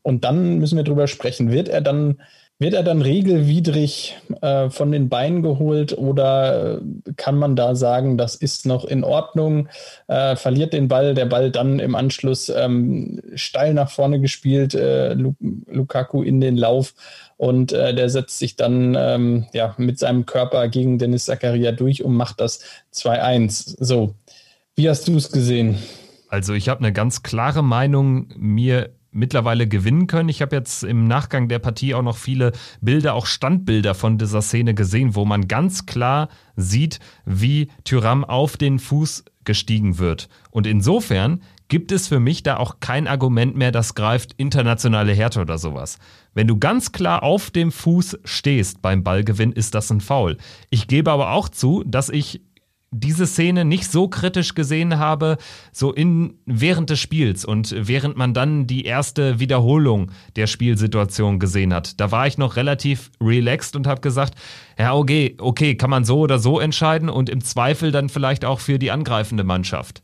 Und 0.00 0.24
dann 0.24 0.58
müssen 0.58 0.76
wir 0.76 0.84
drüber 0.84 1.06
sprechen. 1.06 1.50
Wird 1.50 1.68
er 1.68 1.82
dann 1.82 2.22
wird 2.58 2.74
er 2.74 2.84
dann 2.84 3.02
regelwidrig 3.02 4.16
äh, 4.40 4.70
von 4.70 4.92
den 4.92 5.08
Beinen 5.08 5.42
geholt 5.42 5.98
oder 5.98 6.80
kann 7.16 7.36
man 7.36 7.56
da 7.56 7.74
sagen, 7.74 8.16
das 8.16 8.36
ist 8.36 8.66
noch 8.66 8.84
in 8.84 9.02
Ordnung? 9.02 9.68
Äh, 10.06 10.36
verliert 10.36 10.72
den 10.72 10.86
Ball, 10.86 11.14
der 11.14 11.26
Ball 11.26 11.50
dann 11.50 11.80
im 11.80 11.96
Anschluss 11.96 12.48
ähm, 12.48 13.20
steil 13.34 13.74
nach 13.74 13.90
vorne 13.90 14.20
gespielt, 14.20 14.74
äh, 14.74 15.14
Lukaku 15.14 16.22
in 16.22 16.40
den 16.40 16.56
Lauf 16.56 16.94
und 17.36 17.72
äh, 17.72 17.94
der 17.94 18.08
setzt 18.08 18.38
sich 18.38 18.54
dann 18.54 18.96
ähm, 18.96 19.46
ja, 19.52 19.74
mit 19.78 19.98
seinem 19.98 20.24
Körper 20.26 20.68
gegen 20.68 20.98
Dennis 20.98 21.24
Zakaria 21.24 21.72
durch 21.72 22.04
und 22.04 22.14
macht 22.14 22.40
das 22.40 22.60
2-1. 22.94 23.76
So, 23.80 24.14
wie 24.76 24.88
hast 24.88 25.08
du 25.08 25.16
es 25.16 25.32
gesehen? 25.32 25.78
Also 26.28 26.54
ich 26.54 26.68
habe 26.68 26.80
eine 26.80 26.92
ganz 26.92 27.22
klare 27.22 27.62
Meinung 27.62 28.28
mir 28.36 28.90
mittlerweile 29.12 29.68
gewinnen 29.68 30.06
können. 30.06 30.28
Ich 30.28 30.42
habe 30.42 30.56
jetzt 30.56 30.82
im 30.82 31.06
Nachgang 31.06 31.48
der 31.48 31.58
Partie 31.58 31.94
auch 31.94 32.02
noch 32.02 32.16
viele 32.16 32.52
Bilder, 32.80 33.14
auch 33.14 33.26
Standbilder 33.26 33.94
von 33.94 34.18
dieser 34.18 34.42
Szene 34.42 34.74
gesehen, 34.74 35.14
wo 35.14 35.24
man 35.24 35.46
ganz 35.46 35.86
klar 35.86 36.28
sieht, 36.56 36.98
wie 37.24 37.68
Tyram 37.84 38.24
auf 38.24 38.56
den 38.56 38.78
Fuß 38.78 39.24
gestiegen 39.44 39.98
wird. 39.98 40.28
Und 40.50 40.66
insofern 40.66 41.42
gibt 41.68 41.90
es 41.92 42.08
für 42.08 42.20
mich 42.20 42.42
da 42.42 42.58
auch 42.58 42.80
kein 42.80 43.06
Argument 43.06 43.56
mehr, 43.56 43.72
das 43.72 43.94
greift 43.94 44.34
internationale 44.36 45.14
Härte 45.14 45.40
oder 45.40 45.58
sowas. 45.58 45.98
Wenn 46.34 46.46
du 46.46 46.58
ganz 46.58 46.92
klar 46.92 47.22
auf 47.22 47.50
dem 47.50 47.72
Fuß 47.72 48.18
stehst 48.24 48.82
beim 48.82 49.02
Ballgewinn, 49.02 49.52
ist 49.52 49.74
das 49.74 49.90
ein 49.90 50.00
Foul. 50.00 50.36
Ich 50.70 50.86
gebe 50.86 51.10
aber 51.10 51.32
auch 51.32 51.48
zu, 51.48 51.82
dass 51.86 52.08
ich 52.08 52.42
diese 52.92 53.26
Szene 53.26 53.64
nicht 53.64 53.90
so 53.90 54.06
kritisch 54.06 54.54
gesehen 54.54 54.98
habe, 54.98 55.38
so 55.72 55.92
in, 55.92 56.34
während 56.44 56.90
des 56.90 57.00
Spiels 57.00 57.44
und 57.44 57.74
während 57.76 58.16
man 58.16 58.34
dann 58.34 58.66
die 58.66 58.84
erste 58.84 59.40
Wiederholung 59.40 60.12
der 60.36 60.46
Spielsituation 60.46 61.38
gesehen 61.38 61.72
hat. 61.72 61.98
Da 61.98 62.12
war 62.12 62.26
ich 62.26 62.36
noch 62.36 62.56
relativ 62.56 63.10
relaxed 63.20 63.74
und 63.74 63.86
habe 63.86 64.02
gesagt, 64.02 64.34
ja, 64.78 64.94
okay, 64.94 65.36
okay, 65.38 65.74
kann 65.74 65.90
man 65.90 66.04
so 66.04 66.20
oder 66.20 66.38
so 66.38 66.60
entscheiden 66.60 67.08
und 67.08 67.30
im 67.30 67.42
Zweifel 67.42 67.92
dann 67.92 68.10
vielleicht 68.10 68.44
auch 68.44 68.60
für 68.60 68.78
die 68.78 68.90
angreifende 68.90 69.42
Mannschaft. 69.42 70.02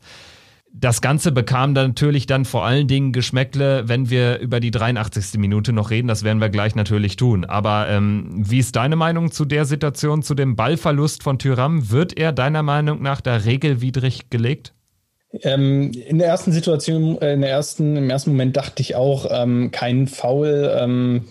Das 0.71 1.01
Ganze 1.01 1.31
bekam 1.31 1.73
dann 1.73 1.87
natürlich 1.89 2.27
dann 2.27 2.45
vor 2.45 2.63
allen 2.63 2.87
Dingen 2.87 3.11
Geschmäckle, 3.11 3.87
wenn 3.87 4.09
wir 4.09 4.39
über 4.39 4.59
die 4.59 4.71
83. 4.71 5.39
Minute 5.39 5.73
noch 5.73 5.89
reden. 5.89 6.07
Das 6.07 6.23
werden 6.23 6.39
wir 6.39 6.49
gleich 6.49 6.75
natürlich 6.75 7.15
tun. 7.15 7.43
Aber 7.43 7.87
ähm, 7.89 8.29
wie 8.47 8.59
ist 8.59 8.75
deine 8.75 8.95
Meinung 8.95 9.31
zu 9.31 9.45
der 9.45 9.65
Situation, 9.65 10.21
zu 10.21 10.35
dem 10.35 10.55
Ballverlust 10.55 11.23
von 11.23 11.39
Tyram? 11.39 11.89
Wird 11.89 12.17
er 12.17 12.31
deiner 12.31 12.61
Meinung 12.61 13.01
nach 13.01 13.19
da 13.19 13.35
regelwidrig 13.35 14.29
gelegt? 14.29 14.73
Ähm, 15.41 15.91
in 15.91 16.19
der 16.19 16.27
ersten 16.27 16.51
Situation, 16.51 17.19
äh, 17.21 17.33
in 17.33 17.41
der 17.41 17.51
ersten, 17.51 17.95
im 17.95 18.09
ersten 18.09 18.31
Moment 18.31 18.55
dachte 18.55 18.81
ich 18.81 18.95
auch, 18.95 19.27
ähm, 19.29 19.71
kein 19.71 20.07
Foul. 20.07 20.71
Ähm, 20.79 21.25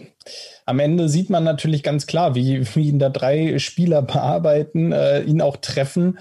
am 0.66 0.78
Ende 0.78 1.08
sieht 1.08 1.30
man 1.30 1.44
natürlich 1.44 1.82
ganz 1.82 2.06
klar, 2.06 2.34
wie, 2.34 2.66
wie 2.74 2.88
ihn 2.88 2.98
da 2.98 3.08
drei 3.08 3.58
Spieler 3.58 4.02
bearbeiten, 4.02 4.92
äh, 4.92 5.22
ihn 5.22 5.40
auch 5.40 5.56
treffen 5.56 6.18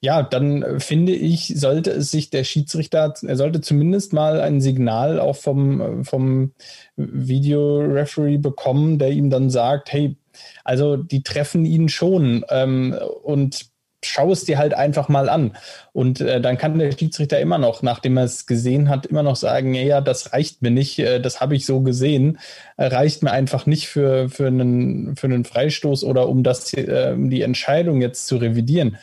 ja, 0.00 0.22
dann 0.22 0.62
äh, 0.62 0.80
finde 0.80 1.12
ich, 1.12 1.54
sollte 1.56 1.90
es 1.90 2.10
sich 2.10 2.30
der 2.30 2.44
Schiedsrichter, 2.44 3.14
er 3.26 3.36
sollte 3.36 3.60
zumindest 3.60 4.12
mal 4.12 4.40
ein 4.40 4.60
Signal 4.60 5.20
auch 5.20 5.36
vom, 5.36 5.80
äh, 5.80 6.04
vom 6.04 6.52
Videoreferee 6.96 8.38
bekommen, 8.38 8.98
der 8.98 9.10
ihm 9.10 9.30
dann 9.30 9.50
sagt, 9.50 9.92
hey, 9.92 10.16
also 10.64 10.96
die 10.96 11.22
treffen 11.22 11.64
ihn 11.64 11.88
schon 11.88 12.44
ähm, 12.50 12.96
und 13.22 13.70
schau 14.02 14.32
es 14.32 14.44
dir 14.44 14.58
halt 14.58 14.74
einfach 14.74 15.08
mal 15.08 15.28
an. 15.28 15.56
Und 15.92 16.20
äh, 16.20 16.40
dann 16.40 16.56
kann 16.56 16.78
der 16.78 16.92
Schiedsrichter 16.92 17.38
immer 17.38 17.58
noch, 17.58 17.82
nachdem 17.82 18.16
er 18.16 18.24
es 18.24 18.46
gesehen 18.46 18.88
hat, 18.88 19.06
immer 19.06 19.22
noch 19.22 19.36
sagen, 19.36 19.74
ja, 19.74 19.82
ja 19.82 20.00
das 20.00 20.32
reicht 20.32 20.62
mir 20.62 20.70
nicht, 20.70 20.98
äh, 20.98 21.20
das 21.20 21.40
habe 21.40 21.54
ich 21.54 21.66
so 21.66 21.80
gesehen, 21.80 22.38
äh, 22.76 22.86
reicht 22.86 23.22
mir 23.22 23.32
einfach 23.32 23.66
nicht 23.66 23.88
für, 23.88 24.28
für, 24.28 24.46
einen, 24.46 25.16
für 25.16 25.26
einen 25.26 25.44
Freistoß 25.44 26.04
oder 26.04 26.28
um 26.28 26.42
das, 26.42 26.72
äh, 26.72 27.12
um 27.14 27.28
die 27.28 27.42
Entscheidung 27.42 28.00
jetzt 28.00 28.26
zu 28.26 28.36
revidieren. 28.36 28.96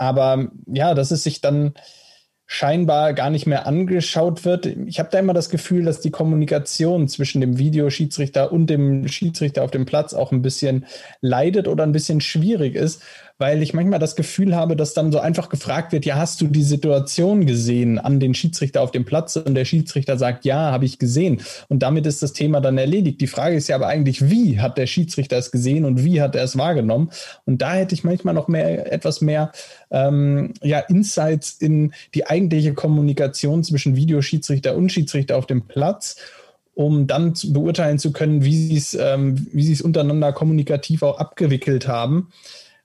Aber 0.00 0.48
ja, 0.66 0.94
dass 0.94 1.10
es 1.10 1.22
sich 1.22 1.42
dann 1.42 1.74
scheinbar 2.52 3.12
gar 3.12 3.30
nicht 3.30 3.46
mehr 3.46 3.68
angeschaut 3.68 4.44
wird. 4.44 4.66
Ich 4.66 4.98
habe 4.98 5.08
da 5.12 5.20
immer 5.20 5.34
das 5.34 5.50
Gefühl, 5.50 5.84
dass 5.84 6.00
die 6.00 6.10
Kommunikation 6.10 7.06
zwischen 7.06 7.40
dem 7.40 7.58
Videoschiedsrichter 7.58 8.50
und 8.50 8.66
dem 8.66 9.06
Schiedsrichter 9.06 9.62
auf 9.62 9.70
dem 9.70 9.86
Platz 9.86 10.14
auch 10.14 10.32
ein 10.32 10.42
bisschen 10.42 10.84
leidet 11.20 11.68
oder 11.68 11.84
ein 11.84 11.92
bisschen 11.92 12.20
schwierig 12.20 12.74
ist, 12.74 13.02
weil 13.40 13.62
ich 13.62 13.72
manchmal 13.72 13.98
das 13.98 14.16
Gefühl 14.16 14.54
habe, 14.54 14.76
dass 14.76 14.92
dann 14.92 15.12
so 15.12 15.18
einfach 15.18 15.48
gefragt 15.48 15.92
wird, 15.92 16.04
ja, 16.04 16.16
hast 16.16 16.42
du 16.42 16.46
die 16.46 16.62
Situation 16.62 17.46
gesehen 17.46 17.98
an 17.98 18.20
den 18.20 18.34
Schiedsrichter 18.34 18.82
auf 18.82 18.90
dem 18.90 19.06
Platz? 19.06 19.36
Und 19.36 19.54
der 19.54 19.64
Schiedsrichter 19.64 20.18
sagt, 20.18 20.44
ja, 20.44 20.70
habe 20.70 20.84
ich 20.84 20.98
gesehen. 20.98 21.40
Und 21.68 21.82
damit 21.82 22.04
ist 22.04 22.22
das 22.22 22.34
Thema 22.34 22.60
dann 22.60 22.76
erledigt. 22.76 23.18
Die 23.22 23.26
Frage 23.26 23.56
ist 23.56 23.68
ja 23.68 23.76
aber 23.76 23.86
eigentlich, 23.86 24.28
wie 24.28 24.60
hat 24.60 24.76
der 24.76 24.86
Schiedsrichter 24.86 25.38
es 25.38 25.50
gesehen 25.50 25.86
und 25.86 26.04
wie 26.04 26.20
hat 26.20 26.36
er 26.36 26.44
es 26.44 26.58
wahrgenommen? 26.58 27.12
Und 27.46 27.62
da 27.62 27.72
hätte 27.72 27.94
ich 27.94 28.04
manchmal 28.04 28.34
noch 28.34 28.46
mehr, 28.46 28.92
etwas 28.92 29.22
mehr 29.22 29.52
ähm, 29.90 30.52
ja, 30.60 30.80
Insights 30.80 31.52
in 31.52 31.94
die 32.14 32.26
eigentliche 32.40 32.74
Kommunikation 32.74 33.64
zwischen 33.64 33.96
Videoschiedsrichter 33.96 34.76
und 34.76 34.90
Schiedsrichter 34.90 35.36
auf 35.36 35.46
dem 35.46 35.62
Platz 35.62 36.16
um 36.72 37.06
dann 37.06 37.34
zu 37.34 37.52
beurteilen 37.52 37.98
zu 37.98 38.10
können, 38.10 38.42
wie 38.42 38.56
sie 38.56 38.76
es, 38.76 38.94
ähm, 38.94 39.48
es 39.54 39.82
untereinander 39.82 40.32
kommunikativ 40.32 41.02
auch 41.02 41.18
abgewickelt 41.18 41.86
haben 41.88 42.28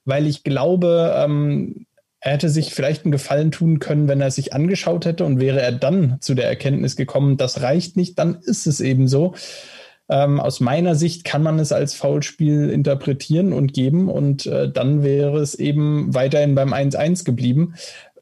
weil 0.05 0.27
ich 0.27 0.43
glaube, 0.43 1.13
ähm, 1.17 1.87
er 2.19 2.33
hätte 2.33 2.49
sich 2.49 2.73
vielleicht 2.73 3.03
einen 3.03 3.11
Gefallen 3.11 3.51
tun 3.51 3.79
können, 3.79 4.07
wenn 4.07 4.21
er 4.21 4.27
es 4.27 4.35
sich 4.35 4.53
angeschaut 4.53 5.05
hätte 5.05 5.25
und 5.25 5.39
wäre 5.39 5.61
er 5.61 5.71
dann 5.71 6.17
zu 6.21 6.33
der 6.33 6.47
Erkenntnis 6.47 6.95
gekommen, 6.95 7.37
das 7.37 7.61
reicht 7.61 7.97
nicht, 7.97 8.17
dann 8.17 8.35
ist 8.35 8.67
es 8.67 8.79
eben 8.79 9.07
so. 9.07 9.33
Ähm, 10.07 10.39
aus 10.39 10.59
meiner 10.59 10.93
Sicht 10.93 11.23
kann 11.23 11.41
man 11.41 11.57
es 11.57 11.71
als 11.71 11.95
Foulspiel 11.95 12.69
interpretieren 12.69 13.53
und 13.53 13.73
geben 13.73 14.07
und 14.07 14.45
äh, 14.45 14.71
dann 14.71 15.03
wäre 15.03 15.39
es 15.39 15.55
eben 15.55 16.13
weiterhin 16.13 16.53
beim 16.53 16.73
1-1 16.73 17.25
geblieben. 17.25 17.73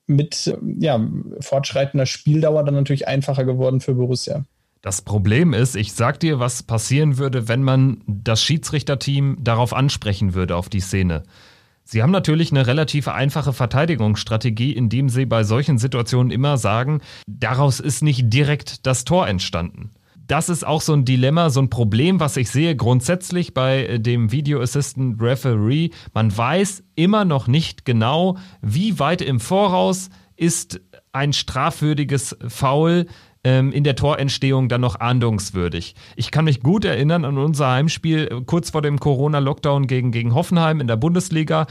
Mit 0.06 0.54
ja, 0.80 1.00
fortschreitender 1.40 2.06
Spieldauer 2.06 2.64
dann 2.64 2.76
natürlich 2.76 3.08
einfacher 3.08 3.46
geworden 3.46 3.80
für 3.80 3.96
Borussia. 3.96 4.44
Das 4.82 5.02
Problem 5.02 5.54
ist, 5.54 5.78
ich 5.78 5.94
sag 5.94 6.20
dir, 6.20 6.40
was 6.40 6.62
passieren 6.62 7.18
würde, 7.18 7.48
wenn 7.48 7.64
man 7.64 8.02
das 8.06 8.44
Schiedsrichterteam 8.44 9.38
darauf 9.40 9.74
ansprechen 9.74 10.34
würde, 10.34 10.58
auf 10.58 10.68
die 10.68 10.82
Szene. 10.82 11.24
Sie 11.86 12.04
haben 12.04 12.12
natürlich 12.12 12.52
eine 12.52 12.68
relativ 12.68 13.08
einfache 13.08 13.54
Verteidigungsstrategie, 13.54 14.74
indem 14.74 15.08
Sie 15.08 15.26
bei 15.26 15.44
solchen 15.44 15.78
Situationen 15.78 16.32
immer 16.32 16.58
sagen, 16.58 17.02
daraus 17.28 17.80
ist 17.80 18.04
nicht 18.04 18.34
direkt 18.34 18.86
das 18.86 19.06
Tor 19.06 19.28
entstanden. 19.28 19.92
Das 20.26 20.48
ist 20.48 20.66
auch 20.66 20.82
so 20.82 20.94
ein 20.94 21.04
Dilemma, 21.04 21.50
so 21.50 21.62
ein 21.62 21.70
Problem, 21.70 22.20
was 22.20 22.38
ich 22.38 22.50
sehe 22.50 22.76
grundsätzlich 22.76 23.54
bei 23.54 23.86
äh, 23.86 24.00
dem 24.00 24.32
Video 24.32 24.62
Assistant 24.62 25.22
Referee. 25.22 25.90
Man 26.14 26.36
weiß 26.36 26.84
immer 26.96 27.26
noch 27.26 27.48
nicht 27.48 27.84
genau, 27.84 28.38
wie 28.62 29.00
weit 29.00 29.22
im 29.22 29.40
Voraus 29.40 30.10
ist 30.36 30.82
ein 31.12 31.34
strafwürdiges 31.34 32.38
Foul 32.48 33.06
ähm, 33.44 33.72
in 33.74 33.84
der 33.84 33.96
Torentstehung 33.96 34.70
dann 34.70 34.82
noch 34.82 35.00
ahndungswürdig. 35.00 35.96
Ich 36.16 36.32
kann 36.32 36.46
mich 36.46 36.62
gut 36.62 36.86
erinnern 36.86 37.26
an 37.26 37.38
unser 37.38 37.70
Heimspiel 37.70 38.30
äh, 38.32 38.42
kurz 38.46 38.70
vor 38.70 38.82
dem 38.82 39.00
Corona-Lockdown 39.00 39.88
gegen, 39.88 40.12
gegen 40.12 40.34
Hoffenheim 40.34 40.80
in 40.80 40.88
der 40.88 40.98
Bundesliga. 40.98 41.68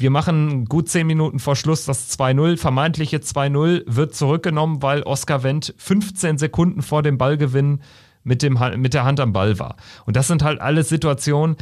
Wir 0.00 0.10
machen 0.10 0.66
gut 0.66 0.88
zehn 0.88 1.08
Minuten 1.08 1.40
vor 1.40 1.56
Schluss 1.56 1.84
das 1.84 2.16
2-0, 2.16 2.56
vermeintliche 2.56 3.16
2-0 3.16 3.82
wird 3.86 4.14
zurückgenommen, 4.14 4.80
weil 4.80 5.02
Oskar 5.02 5.42
Wendt 5.42 5.74
15 5.76 6.38
Sekunden 6.38 6.82
vor 6.82 7.02
dem 7.02 7.18
Ballgewinn 7.18 7.82
mit, 8.22 8.42
dem, 8.42 8.56
mit 8.76 8.94
der 8.94 9.04
Hand 9.04 9.18
am 9.18 9.32
Ball 9.32 9.58
war. 9.58 9.76
Und 10.06 10.14
das 10.14 10.28
sind 10.28 10.44
halt 10.44 10.60
alles 10.60 10.88
Situationen, 10.88 11.56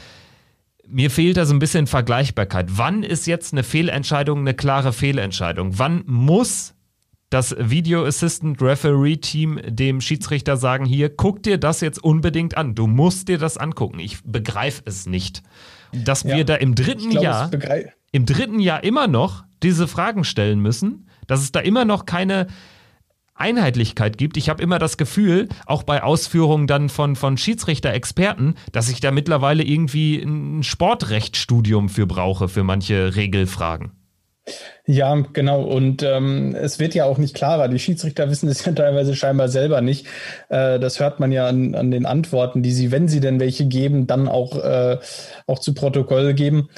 mir 0.86 1.10
fehlt 1.10 1.38
da 1.38 1.46
so 1.46 1.54
ein 1.54 1.58
bisschen 1.58 1.86
Vergleichbarkeit. 1.86 2.66
Wann 2.72 3.02
ist 3.02 3.26
jetzt 3.26 3.54
eine 3.54 3.62
Fehlentscheidung 3.62 4.40
eine 4.40 4.52
klare 4.52 4.92
Fehlentscheidung? 4.92 5.78
Wann 5.78 6.04
muss 6.06 6.74
das 7.30 7.56
Video 7.58 8.04
Assistant 8.04 8.60
Referee 8.60 9.16
Team 9.16 9.58
dem 9.66 10.02
Schiedsrichter 10.02 10.58
sagen, 10.58 10.84
hier, 10.84 11.08
guck 11.08 11.42
dir 11.42 11.58
das 11.58 11.80
jetzt 11.80 12.04
unbedingt 12.04 12.56
an. 12.56 12.74
Du 12.74 12.86
musst 12.86 13.28
dir 13.28 13.38
das 13.38 13.56
angucken. 13.56 13.98
Ich 13.98 14.22
begreife 14.24 14.82
es 14.84 15.06
nicht. 15.06 15.42
Dass 16.04 16.22
ja, 16.22 16.36
wir 16.36 16.44
da 16.44 16.54
im 16.56 16.74
dritten 16.74 17.10
glaub, 17.10 17.24
Jahr, 17.24 17.50
im 18.12 18.26
dritten 18.26 18.60
Jahr 18.60 18.84
immer 18.84 19.06
noch 19.06 19.44
diese 19.62 19.88
Fragen 19.88 20.24
stellen 20.24 20.60
müssen, 20.60 21.08
dass 21.26 21.40
es 21.40 21.52
da 21.52 21.60
immer 21.60 21.84
noch 21.84 22.06
keine 22.06 22.46
Einheitlichkeit 23.34 24.16
gibt. 24.16 24.36
Ich 24.36 24.48
habe 24.48 24.62
immer 24.62 24.78
das 24.78 24.96
Gefühl, 24.96 25.48
auch 25.66 25.82
bei 25.82 26.02
Ausführungen 26.02 26.66
dann 26.66 26.88
von, 26.88 27.16
von 27.16 27.36
Schiedsrichter-Experten, 27.36 28.54
dass 28.72 28.88
ich 28.88 29.00
da 29.00 29.10
mittlerweile 29.10 29.62
irgendwie 29.62 30.22
ein 30.22 30.62
Sportrechtsstudium 30.62 31.88
für 31.88 32.06
brauche, 32.06 32.48
für 32.48 32.64
manche 32.64 33.14
Regelfragen. 33.14 33.92
Ja, 34.86 35.14
genau. 35.32 35.62
Und 35.62 36.02
ähm, 36.04 36.54
es 36.54 36.78
wird 36.78 36.94
ja 36.94 37.04
auch 37.04 37.18
nicht 37.18 37.34
klarer. 37.34 37.68
Die 37.68 37.78
Schiedsrichter 37.78 38.30
wissen 38.30 38.48
es 38.48 38.64
ja 38.64 38.72
teilweise 38.74 39.16
scheinbar 39.16 39.48
selber 39.48 39.80
nicht. 39.80 40.06
Äh, 40.48 40.78
das 40.78 41.00
hört 41.00 41.18
man 41.18 41.32
ja 41.32 41.48
an, 41.48 41.74
an 41.74 41.90
den 41.90 42.06
Antworten, 42.06 42.62
die 42.62 42.72
sie, 42.72 42.92
wenn 42.92 43.08
sie 43.08 43.20
denn 43.20 43.40
welche 43.40 43.66
geben, 43.66 44.06
dann 44.06 44.28
auch, 44.28 44.56
äh, 44.62 44.98
auch 45.46 45.58
zu 45.58 45.74
Protokoll 45.74 46.34
geben. 46.34 46.68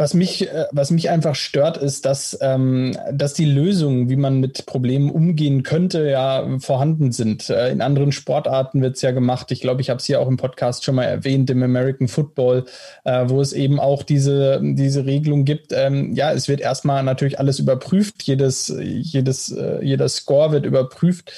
Was 0.00 0.14
mich, 0.14 0.50
äh, 0.50 0.64
was 0.72 0.90
mich 0.90 1.10
einfach 1.10 1.34
stört, 1.34 1.76
ist, 1.76 2.06
dass, 2.06 2.38
ähm, 2.40 2.96
dass 3.12 3.34
die 3.34 3.44
Lösungen, 3.44 4.08
wie 4.08 4.16
man 4.16 4.40
mit 4.40 4.64
Problemen 4.64 5.10
umgehen 5.10 5.62
könnte, 5.62 6.08
ja 6.08 6.48
vorhanden 6.58 7.12
sind. 7.12 7.50
Äh, 7.50 7.70
in 7.70 7.82
anderen 7.82 8.10
Sportarten 8.10 8.80
wird 8.80 8.96
es 8.96 9.02
ja 9.02 9.10
gemacht. 9.10 9.52
Ich 9.52 9.60
glaube, 9.60 9.82
ich 9.82 9.90
habe 9.90 9.98
es 9.98 10.06
hier 10.06 10.22
auch 10.22 10.26
im 10.26 10.38
Podcast 10.38 10.84
schon 10.84 10.94
mal 10.94 11.04
erwähnt, 11.04 11.50
im 11.50 11.62
American 11.62 12.08
Football, 12.08 12.64
äh, 13.04 13.24
wo 13.26 13.42
es 13.42 13.52
eben 13.52 13.78
auch 13.78 14.02
diese, 14.02 14.62
diese 14.62 15.04
Regelung 15.04 15.44
gibt. 15.44 15.70
Ähm, 15.74 16.14
ja, 16.14 16.32
es 16.32 16.48
wird 16.48 16.62
erstmal 16.62 17.02
natürlich 17.02 17.38
alles 17.38 17.58
überprüft. 17.58 18.22
Jedes, 18.22 18.74
jedes, 18.80 19.52
äh, 19.52 19.84
jeder 19.84 20.08
Score 20.08 20.50
wird 20.50 20.64
überprüft. 20.64 21.30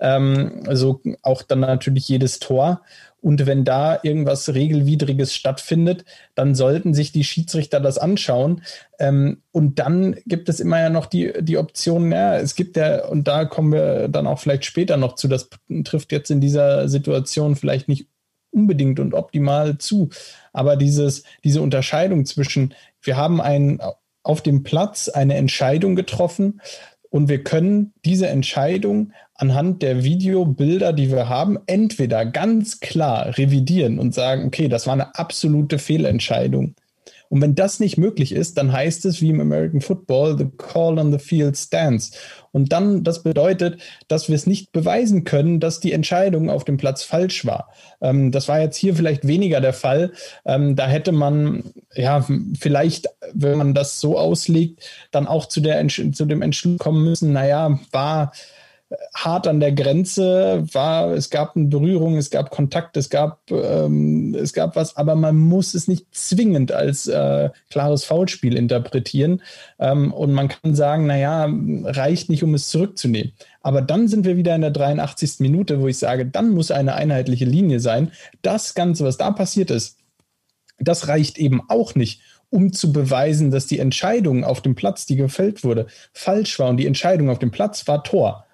Ähm, 0.00 0.64
also 0.66 1.00
auch 1.22 1.40
dann 1.40 1.60
natürlich 1.60 2.08
jedes 2.08 2.40
Tor. 2.40 2.82
Und 3.22 3.46
wenn 3.46 3.64
da 3.64 4.00
irgendwas 4.02 4.52
Regelwidriges 4.52 5.34
stattfindet, 5.34 6.04
dann 6.34 6.56
sollten 6.56 6.92
sich 6.92 7.12
die 7.12 7.22
Schiedsrichter 7.22 7.78
das 7.78 7.96
anschauen. 7.96 8.62
Ähm, 8.98 9.42
und 9.52 9.78
dann 9.78 10.16
gibt 10.26 10.48
es 10.48 10.58
immer 10.58 10.80
ja 10.80 10.90
noch 10.90 11.06
die, 11.06 11.32
die 11.40 11.56
Option, 11.56 12.10
ja, 12.10 12.36
es 12.36 12.56
gibt 12.56 12.76
ja, 12.76 13.06
und 13.06 13.28
da 13.28 13.44
kommen 13.44 13.72
wir 13.72 14.08
dann 14.08 14.26
auch 14.26 14.40
vielleicht 14.40 14.64
später 14.64 14.96
noch 14.96 15.14
zu, 15.14 15.28
das 15.28 15.48
trifft 15.84 16.10
jetzt 16.10 16.30
in 16.30 16.40
dieser 16.40 16.88
Situation 16.88 17.54
vielleicht 17.54 17.88
nicht 17.88 18.08
unbedingt 18.50 18.98
und 18.98 19.14
optimal 19.14 19.78
zu. 19.78 20.10
Aber 20.52 20.76
dieses, 20.76 21.22
diese 21.44 21.62
Unterscheidung 21.62 22.26
zwischen, 22.26 22.74
wir 23.00 23.16
haben 23.16 23.40
einen 23.40 23.80
auf 24.24 24.40
dem 24.40 24.62
Platz 24.62 25.08
eine 25.08 25.34
Entscheidung 25.34 25.96
getroffen 25.96 26.60
und 27.12 27.28
wir 27.28 27.44
können 27.44 27.92
diese 28.06 28.28
Entscheidung 28.28 29.12
anhand 29.34 29.82
der 29.82 30.02
Videobilder, 30.02 30.94
die 30.94 31.12
wir 31.12 31.28
haben, 31.28 31.58
entweder 31.66 32.24
ganz 32.24 32.80
klar 32.80 33.36
revidieren 33.36 33.98
und 33.98 34.14
sagen, 34.14 34.46
okay, 34.46 34.68
das 34.68 34.86
war 34.86 34.94
eine 34.94 35.14
absolute 35.14 35.78
Fehlentscheidung. 35.78 36.74
Und 37.32 37.40
wenn 37.40 37.54
das 37.54 37.80
nicht 37.80 37.96
möglich 37.96 38.32
ist, 38.32 38.58
dann 38.58 38.72
heißt 38.72 39.06
es 39.06 39.22
wie 39.22 39.30
im 39.30 39.40
American 39.40 39.80
Football, 39.80 40.36
the 40.36 40.50
call 40.58 40.98
on 40.98 41.10
the 41.10 41.18
field 41.18 41.56
stands. 41.56 42.10
Und 42.50 42.72
dann, 42.72 43.04
das 43.04 43.22
bedeutet, 43.22 43.80
dass 44.06 44.28
wir 44.28 44.36
es 44.36 44.46
nicht 44.46 44.70
beweisen 44.70 45.24
können, 45.24 45.58
dass 45.58 45.80
die 45.80 45.92
Entscheidung 45.92 46.50
auf 46.50 46.64
dem 46.64 46.76
Platz 46.76 47.02
falsch 47.02 47.46
war. 47.46 47.70
Ähm, 48.02 48.32
das 48.32 48.48
war 48.48 48.60
jetzt 48.60 48.76
hier 48.76 48.94
vielleicht 48.94 49.26
weniger 49.26 49.62
der 49.62 49.72
Fall. 49.72 50.12
Ähm, 50.44 50.76
da 50.76 50.86
hätte 50.86 51.10
man, 51.10 51.72
ja, 51.94 52.22
vielleicht, 52.60 53.08
wenn 53.32 53.56
man 53.56 53.72
das 53.72 53.98
so 53.98 54.18
auslegt, 54.18 54.82
dann 55.10 55.26
auch 55.26 55.46
zu, 55.46 55.62
der, 55.62 55.88
zu 55.88 56.26
dem 56.26 56.42
Entschluss 56.42 56.78
kommen 56.78 57.02
müssen, 57.02 57.32
naja, 57.32 57.80
war 57.92 58.32
hart 59.14 59.46
an 59.46 59.60
der 59.60 59.72
Grenze 59.72 60.64
war, 60.72 61.12
es 61.12 61.30
gab 61.30 61.56
eine 61.56 61.66
Berührung, 61.66 62.16
es 62.16 62.30
gab 62.30 62.50
Kontakt, 62.50 62.96
es 62.96 63.10
gab, 63.10 63.50
ähm, 63.50 64.34
es 64.34 64.52
gab 64.52 64.76
was, 64.76 64.96
aber 64.96 65.14
man 65.14 65.36
muss 65.36 65.74
es 65.74 65.88
nicht 65.88 66.06
zwingend 66.12 66.72
als 66.72 67.06
äh, 67.06 67.50
klares 67.70 68.04
Foulspiel 68.04 68.56
interpretieren. 68.56 69.42
Ähm, 69.78 70.12
und 70.12 70.32
man 70.32 70.48
kann 70.48 70.74
sagen, 70.74 71.06
naja, 71.06 71.48
reicht 71.84 72.28
nicht, 72.28 72.42
um 72.42 72.54
es 72.54 72.68
zurückzunehmen. 72.68 73.32
Aber 73.60 73.82
dann 73.82 74.08
sind 74.08 74.24
wir 74.24 74.36
wieder 74.36 74.54
in 74.54 74.62
der 74.62 74.70
83. 74.70 75.40
Minute, 75.40 75.80
wo 75.80 75.88
ich 75.88 75.98
sage, 75.98 76.26
dann 76.26 76.50
muss 76.50 76.70
eine 76.70 76.94
einheitliche 76.94 77.44
Linie 77.44 77.80
sein. 77.80 78.10
Das 78.42 78.74
Ganze, 78.74 79.04
was 79.04 79.16
da 79.16 79.30
passiert 79.30 79.70
ist, 79.70 79.98
das 80.78 81.08
reicht 81.08 81.38
eben 81.38 81.62
auch 81.68 81.94
nicht, 81.94 82.22
um 82.50 82.72
zu 82.72 82.92
beweisen, 82.92 83.50
dass 83.50 83.66
die 83.66 83.78
Entscheidung 83.78 84.44
auf 84.44 84.60
dem 84.60 84.74
Platz, 84.74 85.06
die 85.06 85.16
gefällt 85.16 85.64
wurde, 85.64 85.86
falsch 86.12 86.58
war. 86.58 86.68
Und 86.68 86.76
die 86.76 86.86
Entscheidung 86.86 87.30
auf 87.30 87.38
dem 87.38 87.50
Platz 87.50 87.86
war 87.86 88.02
Tor. 88.02 88.44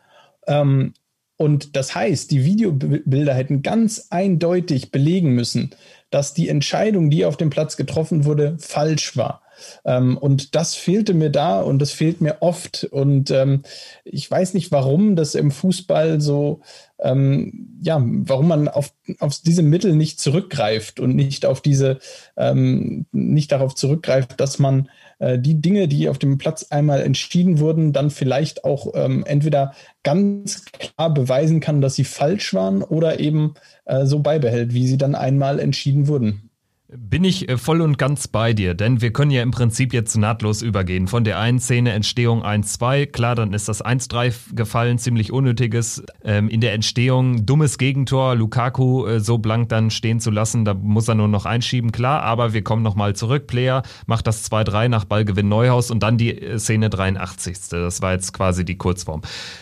Ähm, 0.48 0.94
und 1.36 1.76
das 1.76 1.94
heißt, 1.94 2.32
die 2.32 2.44
Videobilder 2.44 3.32
hätten 3.32 3.62
ganz 3.62 4.08
eindeutig 4.10 4.90
belegen 4.90 5.34
müssen, 5.34 5.70
dass 6.10 6.34
die 6.34 6.48
Entscheidung, 6.48 7.10
die 7.10 7.24
auf 7.24 7.36
dem 7.36 7.50
Platz 7.50 7.76
getroffen 7.76 8.24
wurde, 8.24 8.56
falsch 8.58 9.16
war. 9.16 9.42
Ähm, 9.84 10.16
und 10.16 10.54
das 10.54 10.74
fehlte 10.74 11.14
mir 11.14 11.30
da 11.30 11.60
und 11.60 11.78
das 11.78 11.90
fehlt 11.90 12.20
mir 12.20 12.38
oft. 12.40 12.84
Und 12.84 13.30
ähm, 13.30 13.62
ich 14.04 14.30
weiß 14.30 14.54
nicht, 14.54 14.72
warum 14.72 15.16
das 15.16 15.34
im 15.34 15.50
Fußball 15.50 16.20
so, 16.20 16.60
ähm, 17.00 17.78
ja, 17.82 18.02
warum 18.02 18.48
man 18.48 18.68
auf, 18.68 18.92
auf 19.20 19.38
diese 19.44 19.62
Mittel 19.62 19.94
nicht 19.94 20.20
zurückgreift 20.20 21.00
und 21.00 21.14
nicht 21.14 21.46
auf 21.46 21.60
diese, 21.60 21.98
ähm, 22.36 23.06
nicht 23.12 23.52
darauf 23.52 23.74
zurückgreift, 23.74 24.40
dass 24.40 24.58
man 24.58 24.88
äh, 25.18 25.38
die 25.38 25.60
Dinge, 25.60 25.88
die 25.88 26.08
auf 26.08 26.18
dem 26.18 26.38
Platz 26.38 26.66
einmal 26.70 27.02
entschieden 27.02 27.58
wurden, 27.58 27.92
dann 27.92 28.10
vielleicht 28.10 28.64
auch 28.64 28.92
ähm, 28.94 29.24
entweder 29.26 29.74
ganz 30.02 30.64
klar 30.64 31.12
beweisen 31.12 31.60
kann, 31.60 31.80
dass 31.80 31.94
sie 31.94 32.04
falsch 32.04 32.54
waren 32.54 32.82
oder 32.82 33.20
eben 33.20 33.54
äh, 33.84 34.06
so 34.06 34.20
beibehält, 34.20 34.74
wie 34.74 34.86
sie 34.86 34.98
dann 34.98 35.14
einmal 35.14 35.60
entschieden 35.60 36.08
wurden. 36.08 36.47
Bin 36.90 37.22
ich 37.22 37.50
äh, 37.50 37.58
voll 37.58 37.82
und 37.82 37.98
ganz 37.98 38.28
bei 38.28 38.54
dir, 38.54 38.72
denn 38.72 39.02
wir 39.02 39.12
können 39.12 39.30
ja 39.30 39.42
im 39.42 39.50
Prinzip 39.50 39.92
jetzt 39.92 40.16
nahtlos 40.16 40.62
übergehen. 40.62 41.06
Von 41.06 41.22
der 41.22 41.38
einen 41.38 41.60
Szene 41.60 41.92
Entstehung 41.92 42.42
1-2, 42.42 43.04
klar, 43.04 43.34
dann 43.34 43.52
ist 43.52 43.68
das 43.68 43.84
1-3 43.84 44.54
gefallen, 44.54 44.96
ziemlich 44.96 45.30
unnötiges. 45.30 46.02
Ähm, 46.24 46.48
in 46.48 46.62
der 46.62 46.72
Entstehung 46.72 47.44
dummes 47.44 47.76
Gegentor, 47.76 48.36
Lukaku 48.36 49.06
äh, 49.06 49.20
so 49.20 49.36
blank 49.36 49.68
dann 49.68 49.90
stehen 49.90 50.18
zu 50.18 50.30
lassen, 50.30 50.64
da 50.64 50.72
muss 50.72 51.08
er 51.08 51.14
nur 51.14 51.28
noch 51.28 51.44
einschieben, 51.44 51.92
klar, 51.92 52.22
aber 52.22 52.54
wir 52.54 52.64
kommen 52.64 52.82
nochmal 52.82 53.14
zurück. 53.14 53.48
Player 53.48 53.82
macht 54.06 54.26
das 54.26 54.50
2-3 54.50 54.88
nach 54.88 55.04
Ballgewinn 55.04 55.50
Neuhaus 55.50 55.90
und 55.90 56.02
dann 56.02 56.16
die 56.16 56.40
äh, 56.40 56.58
Szene 56.58 56.88
83. 56.88 57.68
Das 57.68 58.00
war 58.00 58.12
jetzt 58.12 58.32
quasi 58.32 58.64
die 58.64 58.78
Kurzform. 58.78 59.20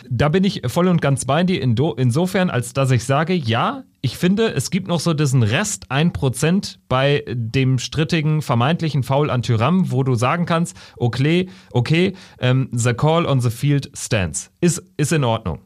Da 0.08 0.28
bin 0.28 0.44
ich 0.44 0.62
voll 0.68 0.86
und 0.86 1.02
ganz 1.02 1.24
bei 1.24 1.42
dir 1.42 1.60
insofern, 1.60 2.50
als 2.50 2.72
dass 2.72 2.92
ich 2.92 3.02
sage, 3.02 3.34
ja, 3.34 3.82
ich 4.06 4.18
finde, 4.18 4.54
es 4.54 4.70
gibt 4.70 4.86
noch 4.86 5.00
so 5.00 5.14
diesen 5.14 5.42
Rest 5.42 5.90
1% 5.90 6.76
bei 6.88 7.24
dem 7.28 7.80
strittigen 7.80 8.40
vermeintlichen 8.40 9.02
Foul 9.02 9.30
an 9.30 9.42
Tyram, 9.42 9.90
wo 9.90 10.04
du 10.04 10.14
sagen 10.14 10.46
kannst, 10.46 10.76
okay, 10.96 11.48
okay, 11.72 12.12
ähm, 12.38 12.68
the 12.70 12.94
call 12.94 13.26
on 13.26 13.40
the 13.40 13.50
field 13.50 13.90
stands. 13.96 14.52
Ist, 14.60 14.80
ist 14.96 15.12
in 15.12 15.24
Ordnung, 15.24 15.58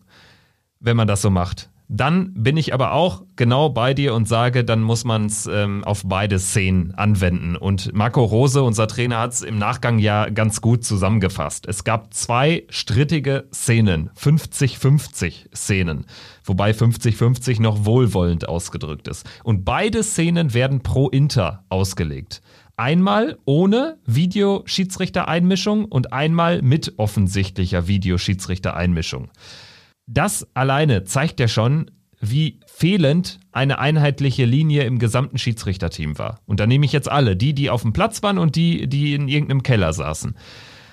wenn 0.78 0.96
man 0.96 1.06
das 1.06 1.20
so 1.20 1.28
macht. 1.28 1.68
Dann 1.92 2.32
bin 2.34 2.56
ich 2.56 2.72
aber 2.72 2.92
auch 2.92 3.24
genau 3.34 3.68
bei 3.68 3.94
dir 3.94 4.14
und 4.14 4.28
sage, 4.28 4.62
dann 4.64 4.80
muss 4.80 5.04
man 5.04 5.26
es 5.26 5.48
ähm, 5.48 5.82
auf 5.82 6.02
beide 6.06 6.38
Szenen 6.38 6.94
anwenden. 6.94 7.56
Und 7.56 7.92
Marco 7.92 8.22
Rose, 8.22 8.62
unser 8.62 8.86
Trainer, 8.86 9.18
hat 9.18 9.32
es 9.32 9.42
im 9.42 9.58
Nachgang 9.58 9.98
ja 9.98 10.28
ganz 10.28 10.60
gut 10.60 10.84
zusammengefasst. 10.84 11.66
Es 11.66 11.82
gab 11.82 12.14
zwei 12.14 12.62
strittige 12.68 13.48
Szenen, 13.52 14.10
50-50 14.16 15.52
Szenen, 15.52 16.06
wobei 16.44 16.70
50-50 16.70 17.60
noch 17.60 17.84
wohlwollend 17.84 18.48
ausgedrückt 18.48 19.08
ist. 19.08 19.28
Und 19.42 19.64
beide 19.64 20.04
Szenen 20.04 20.54
werden 20.54 20.84
pro 20.84 21.08
Inter 21.08 21.64
ausgelegt. 21.70 22.40
Einmal 22.76 23.36
ohne 23.46 23.98
Videoschiedsrichtereinmischung 24.06 25.86
und 25.86 26.12
einmal 26.12 26.62
mit 26.62 26.94
offensichtlicher 26.98 27.88
Videoschiedsrichtereinmischung. 27.88 29.28
Das 30.06 30.46
alleine 30.54 31.04
zeigt 31.04 31.40
ja 31.40 31.48
schon, 31.48 31.90
wie 32.20 32.60
fehlend 32.66 33.40
eine 33.50 33.78
einheitliche 33.78 34.44
Linie 34.44 34.84
im 34.84 34.98
gesamten 34.98 35.38
Schiedsrichterteam 35.38 36.18
war. 36.18 36.40
Und 36.46 36.60
da 36.60 36.66
nehme 36.66 36.84
ich 36.84 36.92
jetzt 36.92 37.10
alle, 37.10 37.36
die, 37.36 37.54
die 37.54 37.70
auf 37.70 37.82
dem 37.82 37.92
Platz 37.92 38.22
waren 38.22 38.38
und 38.38 38.56
die, 38.56 38.86
die 38.86 39.14
in 39.14 39.28
irgendeinem 39.28 39.62
Keller 39.62 39.92
saßen. 39.92 40.34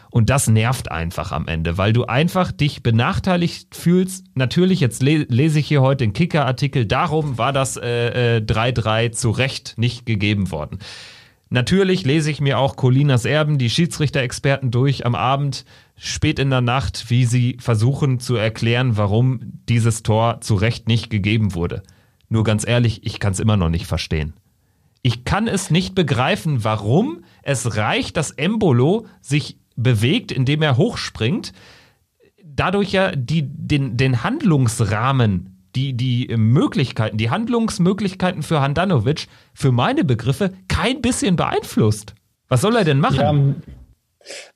Und 0.10 0.30
das 0.30 0.48
nervt 0.48 0.90
einfach 0.90 1.34
am 1.34 1.48
Ende, 1.48 1.78
weil 1.78 1.92
du 1.92 2.06
einfach 2.06 2.52
dich 2.52 2.82
benachteiligt 2.82 3.76
fühlst. 3.76 4.26
Natürlich, 4.36 4.80
jetzt 4.80 5.04
lese 5.04 5.60
ich 5.60 5.68
hier 5.68 5.82
heute 5.82 6.06
den 6.06 6.14
Kicker-Artikel, 6.14 6.86
darum 6.86 7.38
war 7.38 7.52
das 7.52 7.80
3-3 7.80 9.04
äh, 9.04 9.12
zu 9.12 9.32
Recht 9.32 9.76
nicht 9.78 10.06
gegeben 10.06 10.50
worden. 10.50 10.80
Natürlich 11.50 12.06
lese 12.06 12.32
ich 12.32 12.42
mir 12.42 12.58
auch 12.58 12.76
Colinas 12.76 13.26
Erben, 13.26 13.58
die 13.58 13.70
Schiedsrichter-Experten 13.70 14.72
durch 14.72 15.06
am 15.06 15.16
Abend, 15.16 15.66
spät 15.98 16.40
in 16.40 16.50
der 16.50 16.62
Nacht, 16.62 17.10
wie 17.10 17.26
sie 17.26 17.58
versuchen 17.60 18.20
zu 18.20 18.36
erklären, 18.36 18.98
warum 18.98 19.40
dieses 19.68 20.04
Tor 20.04 20.42
zu 20.42 20.56
Recht 20.56 20.88
nicht 20.88 21.10
gegeben 21.10 21.54
wurde. 21.54 21.84
Nur 22.30 22.44
ganz 22.44 22.66
ehrlich, 22.68 23.06
ich 23.06 23.20
kann 23.20 23.34
es 23.34 23.40
immer 23.40 23.58
noch 23.58 23.70
nicht 23.70 23.88
verstehen. 23.88 24.34
Ich 25.02 25.26
kann 25.26 25.48
es 25.48 25.72
nicht 25.72 25.96
begreifen, 25.96 26.64
warum 26.64 27.24
es 27.42 27.78
reicht, 27.78 28.18
dass 28.18 28.32
Embolo 28.32 29.08
sich 29.22 29.58
bewegt, 29.76 30.32
indem 30.32 30.62
er 30.62 30.78
hochspringt, 30.78 31.54
dadurch 32.44 32.92
ja 32.92 33.12
die, 33.16 33.44
den, 33.44 33.98
den 33.98 34.24
Handlungsrahmen 34.24 35.54
die, 35.76 35.94
die 35.94 36.36
Möglichkeiten, 36.36 37.18
die 37.18 37.30
Handlungsmöglichkeiten 37.30 38.42
für 38.42 38.62
Handanovic 38.62 39.28
für 39.54 39.72
meine 39.72 40.04
Begriffe 40.04 40.54
kein 40.68 41.02
bisschen 41.02 41.36
beeinflusst. 41.36 42.16
Was 42.48 42.62
soll 42.62 42.76
er 42.76 42.84
denn 42.84 43.00
machen? 43.00 43.62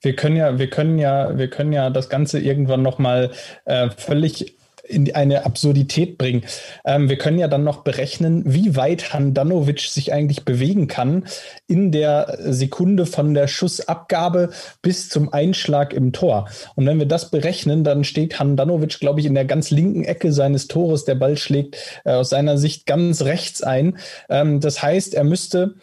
Wir 0.00 0.16
können 0.16 0.36
ja, 0.36 0.58
wir 0.58 0.70
können 0.70 0.98
ja, 0.98 1.36
wir 1.36 1.48
können 1.48 1.72
ja 1.72 1.90
das 1.90 2.08
Ganze 2.08 2.38
irgendwann 2.38 2.82
nochmal 2.82 3.30
äh, 3.64 3.90
völlig 3.96 4.56
in 4.92 5.14
eine 5.14 5.44
Absurdität 5.44 6.18
bringen. 6.18 6.42
Ähm, 6.84 7.08
wir 7.08 7.16
können 7.16 7.38
ja 7.38 7.48
dann 7.48 7.64
noch 7.64 7.82
berechnen, 7.84 8.42
wie 8.46 8.76
weit 8.76 9.12
Handanovic 9.12 9.80
sich 9.80 10.12
eigentlich 10.12 10.44
bewegen 10.44 10.88
kann 10.88 11.24
in 11.66 11.92
der 11.92 12.38
Sekunde 12.40 13.06
von 13.06 13.34
der 13.34 13.48
Schussabgabe 13.48 14.50
bis 14.82 15.08
zum 15.08 15.32
Einschlag 15.32 15.92
im 15.92 16.12
Tor. 16.12 16.48
Und 16.74 16.86
wenn 16.86 16.98
wir 16.98 17.06
das 17.06 17.30
berechnen, 17.30 17.84
dann 17.84 18.04
steht 18.04 18.38
Handanovic, 18.38 18.98
glaube 18.98 19.20
ich, 19.20 19.26
in 19.26 19.34
der 19.34 19.44
ganz 19.44 19.70
linken 19.70 20.04
Ecke 20.04 20.32
seines 20.32 20.68
Tores. 20.68 21.04
Der 21.04 21.14
Ball 21.14 21.36
schlägt 21.36 21.76
äh, 22.04 22.12
aus 22.12 22.30
seiner 22.30 22.58
Sicht 22.58 22.86
ganz 22.86 23.22
rechts 23.22 23.62
ein. 23.62 23.98
Ähm, 24.28 24.60
das 24.60 24.82
heißt, 24.82 25.14
er 25.14 25.24
müsste 25.24 25.74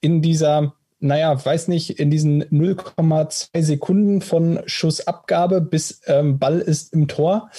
in 0.00 0.22
dieser 0.22 0.74
naja, 1.00 1.44
weiß 1.44 1.68
nicht, 1.68 1.98
in 1.98 2.10
diesen 2.10 2.44
0,2 2.44 3.62
Sekunden 3.62 4.20
von 4.20 4.60
Schussabgabe 4.66 5.60
bis 5.60 6.00
ähm, 6.06 6.38
Ball 6.38 6.58
ist 6.58 6.92
im 6.92 7.08
Tor, 7.08 7.50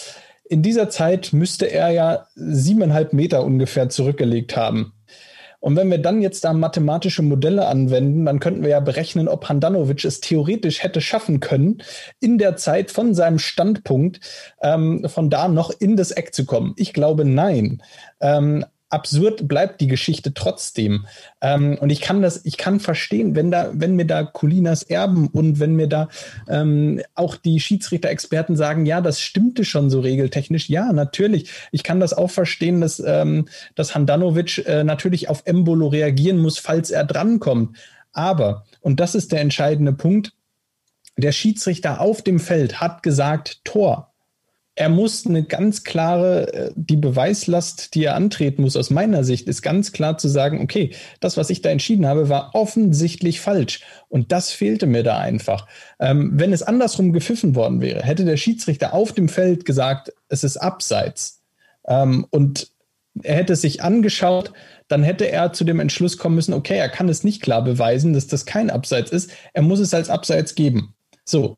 in 0.50 0.64
dieser 0.64 0.90
Zeit 0.90 1.32
müsste 1.32 1.72
er 1.72 1.90
ja 1.92 2.28
siebeneinhalb 2.36 3.14
Meter 3.14 3.44
ungefähr 3.44 3.90
zurückgelegt 3.90 4.58
haben. 4.58 4.94
Und 5.62 5.76
wenn 5.76 5.92
wir 5.92 5.98
dann 5.98 6.22
jetzt 6.22 6.46
da 6.46 6.54
mathematische 6.54 7.22
Modelle 7.22 7.68
anwenden, 7.68 8.26
dann 8.26 8.40
könnten 8.40 8.64
wir 8.64 8.70
ja 8.70 8.80
berechnen, 8.80 9.28
ob 9.28 9.50
Handanovic 9.50 10.06
es 10.06 10.22
theoretisch 10.22 10.82
hätte 10.84 11.02
schaffen 11.02 11.42
können, 11.42 11.84
in 12.20 12.38
der 12.38 12.56
Zeit 12.56 12.92
von 12.92 13.14
seinem 13.14 13.40
Standpunkt 13.40 14.22
ähm, 14.62 15.06
von 15.08 15.30
da 15.30 15.48
noch 15.50 15.72
in 15.80 15.98
das 15.98 16.12
Eck 16.12 16.34
zu 16.34 16.46
kommen. 16.46 16.74
Ich 16.78 16.94
glaube 16.94 17.26
nein. 17.26 17.84
Ähm, 18.22 18.66
absurd 18.90 19.48
bleibt 19.48 19.82
die 19.82 19.88
Geschichte 19.88 20.34
trotzdem. 20.34 21.06
Ähm, 21.42 21.78
und 21.80 21.92
ich 21.92 22.02
kann 22.02 22.22
das, 22.22 22.46
ich 22.46 22.58
kann 22.58 22.80
verstehen, 22.80 23.36
wenn 23.36 23.52
da, 23.52 23.70
wenn 23.74 23.96
mir 23.96 24.06
da 24.06 24.24
Colinas 24.24 24.84
Erben 24.84 25.28
und 25.28 25.60
wenn 25.60 25.76
mir 25.76 25.88
da 25.88 26.10
ähm, 26.48 27.02
auch 27.16 27.36
die 27.36 27.60
Schiedsrichter-Experten 27.60 28.56
sagen, 28.56 28.86
ja, 28.86 29.02
das 29.02 29.22
stimmte 29.22 29.64
schon 29.64 29.90
so 29.90 30.00
regeltechnisch. 30.00 30.70
Ja, 30.70 30.92
natürlich. 30.92 31.52
Ich 31.72 31.84
kann 31.84 32.00
das 32.00 32.14
auch 32.14 32.32
verstehen, 32.32 32.82
dass, 32.82 33.02
ähm, 33.06 33.48
dass 33.76 33.96
Handanovic 33.96 34.66
äh, 34.66 34.84
natürlich 34.84 35.30
auf 35.30 35.44
Embolo 35.46 35.88
reagieren 35.88 36.40
muss, 36.40 36.58
falls 36.58 36.90
er 36.92 37.06
drankommt. 37.06 37.78
Aber, 38.12 38.66
und 38.82 39.00
das 39.00 39.16
ist 39.16 39.32
der 39.32 39.42
entscheidende 39.42 39.94
Punkt, 39.94 40.34
der 41.16 41.32
Schiedsrichter 41.32 42.02
auf 42.02 42.22
dem 42.22 42.40
Feld 42.40 42.80
hat 42.80 43.04
gesagt, 43.04 43.64
Tor 43.66 44.09
er 44.80 44.88
muss 44.88 45.28
eine 45.28 45.44
ganz 45.44 45.84
klare, 45.84 46.54
äh, 46.54 46.72
die 46.74 46.96
Beweislast, 46.96 47.96
die 47.96 48.06
er 48.06 48.16
antreten 48.16 48.62
muss, 48.62 48.78
aus 48.78 48.90
meiner 48.90 49.26
Sicht, 49.26 49.50
ist 49.50 49.62
ganz 49.62 49.92
klar 49.92 50.18
zu 50.18 50.30
sagen, 50.30 50.62
okay, 50.62 50.96
das, 51.20 51.36
was 51.36 51.50
ich 51.50 51.62
da 51.62 51.70
entschieden 51.70 52.08
habe, 52.08 52.30
war 52.30 52.52
offensichtlich 52.54 53.42
falsch. 53.42 53.82
Und 54.08 54.32
das 54.32 54.52
fehlte 54.52 54.88
mir 54.88 55.04
da 55.04 55.18
einfach. 55.18 55.68
Ähm, 56.00 56.32
wenn 56.36 56.54
es 56.54 56.64
andersrum 56.64 57.12
gepfiffen 57.12 57.56
worden 57.56 57.82
wäre, 57.82 58.04
hätte 58.04 58.24
der 58.24 58.38
Schiedsrichter 58.38 58.94
auf 58.94 59.12
dem 59.12 59.28
Feld 59.28 59.66
gesagt, 59.66 60.14
es 60.30 60.46
ist 60.46 60.56
abseits. 60.56 61.42
Ähm, 61.86 62.26
und 62.30 62.72
er 63.22 63.36
hätte 63.36 63.54
es 63.54 63.62
sich 63.62 63.84
angeschaut, 63.84 64.54
dann 64.88 65.04
hätte 65.04 65.30
er 65.30 65.52
zu 65.52 65.66
dem 65.66 65.82
Entschluss 65.82 66.18
kommen 66.18 66.36
müssen, 66.36 66.54
okay, 66.54 66.78
er 66.78 66.88
kann 66.88 67.10
es 67.10 67.26
nicht 67.26 67.42
klar 67.42 67.66
beweisen, 67.66 68.14
dass 68.14 68.28
das 68.28 68.46
kein 68.46 68.70
Abseits 68.70 69.12
ist. 69.12 69.30
Er 69.52 69.62
muss 69.62 69.82
es 69.82 69.94
als 69.94 70.10
Abseits 70.10 70.56
geben. 70.56 70.94
So, 71.26 71.58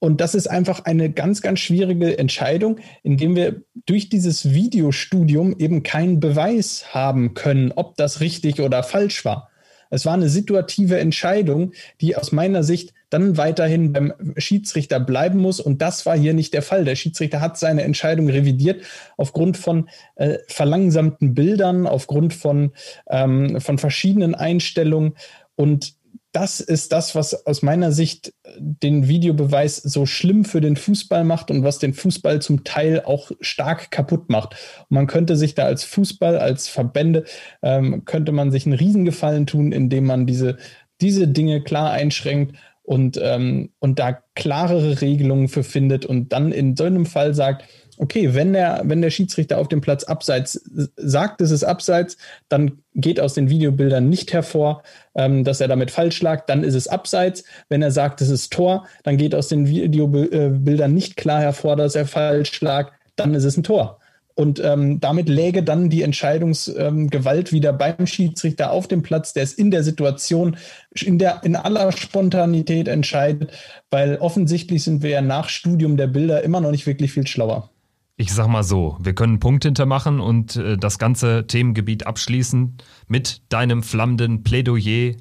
und 0.00 0.20
das 0.20 0.34
ist 0.34 0.48
einfach 0.48 0.84
eine 0.84 1.10
ganz, 1.10 1.40
ganz 1.40 1.60
schwierige 1.60 2.18
Entscheidung, 2.18 2.78
indem 3.02 3.36
wir 3.36 3.62
durch 3.86 4.08
dieses 4.08 4.52
Videostudium 4.52 5.56
eben 5.58 5.82
keinen 5.82 6.20
Beweis 6.20 6.94
haben 6.94 7.34
können, 7.34 7.72
ob 7.74 7.96
das 7.96 8.20
richtig 8.20 8.60
oder 8.60 8.82
falsch 8.82 9.24
war. 9.24 9.48
Es 9.90 10.04
war 10.04 10.14
eine 10.14 10.28
situative 10.28 10.98
Entscheidung, 10.98 11.72
die 12.00 12.16
aus 12.16 12.32
meiner 12.32 12.64
Sicht 12.64 12.92
dann 13.08 13.36
weiterhin 13.36 13.92
beim 13.92 14.12
Schiedsrichter 14.36 14.98
bleiben 14.98 15.38
muss. 15.38 15.60
Und 15.60 15.80
das 15.80 16.06
war 16.06 16.18
hier 16.18 16.34
nicht 16.34 16.54
der 16.54 16.62
Fall. 16.62 16.84
Der 16.84 16.96
Schiedsrichter 16.96 17.40
hat 17.40 17.56
seine 17.56 17.82
Entscheidung 17.82 18.28
revidiert 18.28 18.82
aufgrund 19.16 19.56
von 19.56 19.88
äh, 20.16 20.38
verlangsamten 20.48 21.34
Bildern, 21.34 21.86
aufgrund 21.86 22.34
von, 22.34 22.72
ähm, 23.08 23.60
von 23.60 23.78
verschiedenen 23.78 24.34
Einstellungen. 24.34 25.14
Und 25.54 25.94
das 26.36 26.60
ist 26.60 26.92
das, 26.92 27.14
was 27.14 27.46
aus 27.46 27.62
meiner 27.62 27.92
Sicht 27.92 28.34
den 28.58 29.08
Videobeweis 29.08 29.78
so 29.78 30.04
schlimm 30.04 30.44
für 30.44 30.60
den 30.60 30.76
Fußball 30.76 31.24
macht 31.24 31.50
und 31.50 31.64
was 31.64 31.78
den 31.78 31.94
Fußball 31.94 32.42
zum 32.42 32.62
Teil 32.62 33.00
auch 33.06 33.30
stark 33.40 33.90
kaputt 33.90 34.28
macht. 34.28 34.54
Und 34.82 34.96
man 34.96 35.06
könnte 35.06 35.34
sich 35.36 35.54
da 35.54 35.64
als 35.64 35.84
Fußball, 35.84 36.36
als 36.36 36.68
Verbände, 36.68 37.24
ähm, 37.62 38.04
könnte 38.04 38.32
man 38.32 38.50
sich 38.50 38.66
einen 38.66 38.74
Riesengefallen 38.74 39.46
tun, 39.46 39.72
indem 39.72 40.04
man 40.04 40.26
diese, 40.26 40.58
diese 41.00 41.26
Dinge 41.26 41.62
klar 41.62 41.90
einschränkt 41.92 42.54
und, 42.82 43.18
ähm, 43.22 43.70
und 43.78 43.98
da 43.98 44.18
klarere 44.34 45.00
Regelungen 45.00 45.48
für 45.48 45.64
findet 45.64 46.04
und 46.04 46.34
dann 46.34 46.52
in 46.52 46.76
so 46.76 46.84
einem 46.84 47.06
Fall 47.06 47.32
sagt, 47.34 47.64
okay, 47.98 48.34
wenn 48.34 48.52
der, 48.52 48.82
wenn 48.84 49.02
der 49.02 49.10
Schiedsrichter 49.10 49.58
auf 49.58 49.68
dem 49.68 49.80
Platz 49.80 50.04
abseits 50.04 50.62
sagt, 50.96 51.40
es 51.40 51.50
ist 51.50 51.64
abseits, 51.64 52.16
dann 52.48 52.78
geht 52.94 53.20
aus 53.20 53.34
den 53.34 53.50
Videobildern 53.50 54.08
nicht 54.08 54.32
hervor, 54.32 54.82
ähm, 55.14 55.44
dass 55.44 55.60
er 55.60 55.68
damit 55.68 55.90
falsch 55.90 56.20
lag, 56.22 56.46
dann 56.46 56.64
ist 56.64 56.74
es 56.74 56.88
abseits. 56.88 57.44
Wenn 57.68 57.82
er 57.82 57.90
sagt, 57.90 58.20
es 58.20 58.30
ist 58.30 58.52
Tor, 58.52 58.86
dann 59.02 59.16
geht 59.16 59.34
aus 59.34 59.48
den 59.48 59.68
Videobildern 59.68 60.94
nicht 60.94 61.16
klar 61.16 61.40
hervor, 61.40 61.76
dass 61.76 61.94
er 61.94 62.06
falsch 62.06 62.60
lag, 62.60 62.92
dann 63.16 63.34
ist 63.34 63.44
es 63.44 63.56
ein 63.56 63.62
Tor. 63.62 63.98
Und 64.38 64.62
ähm, 64.62 65.00
damit 65.00 65.30
läge 65.30 65.62
dann 65.62 65.88
die 65.88 66.02
Entscheidungsgewalt 66.02 67.48
ähm, 67.48 67.52
wieder 67.52 67.72
beim 67.72 68.06
Schiedsrichter 68.06 68.70
auf 68.70 68.86
dem 68.86 69.02
Platz, 69.02 69.32
der 69.32 69.44
es 69.44 69.54
in 69.54 69.70
der 69.70 69.82
Situation 69.82 70.58
in, 70.94 71.18
der, 71.18 71.40
in 71.42 71.56
aller 71.56 71.90
Spontanität 71.90 72.86
entscheidet, 72.86 73.50
weil 73.90 74.16
offensichtlich 74.18 74.84
sind 74.84 75.02
wir 75.02 75.08
ja 75.08 75.22
nach 75.22 75.48
Studium 75.48 75.96
der 75.96 76.08
Bilder 76.08 76.42
immer 76.42 76.60
noch 76.60 76.70
nicht 76.70 76.86
wirklich 76.86 77.12
viel 77.12 77.26
schlauer. 77.26 77.70
Ich 78.18 78.32
sag 78.32 78.48
mal 78.48 78.62
so, 78.62 78.96
wir 78.98 79.14
können 79.14 79.34
einen 79.34 79.40
Punkt 79.40 79.64
hintermachen 79.64 80.20
und 80.20 80.56
äh, 80.56 80.78
das 80.78 80.98
ganze 80.98 81.46
Themengebiet 81.46 82.06
abschließen 82.06 82.78
mit 83.08 83.42
deinem 83.50 83.82
flammenden 83.82 84.42
Plädoyer 84.42 85.14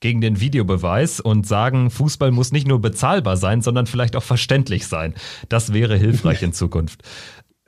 gegen 0.00 0.20
den 0.20 0.40
Videobeweis 0.40 1.20
und 1.20 1.46
sagen, 1.46 1.90
Fußball 1.90 2.32
muss 2.32 2.50
nicht 2.50 2.66
nur 2.66 2.80
bezahlbar 2.80 3.36
sein, 3.36 3.62
sondern 3.62 3.86
vielleicht 3.86 4.16
auch 4.16 4.22
verständlich 4.22 4.88
sein. 4.88 5.14
Das 5.48 5.72
wäre 5.72 5.96
hilfreich 5.96 6.42
in 6.42 6.52
Zukunft 6.52 7.04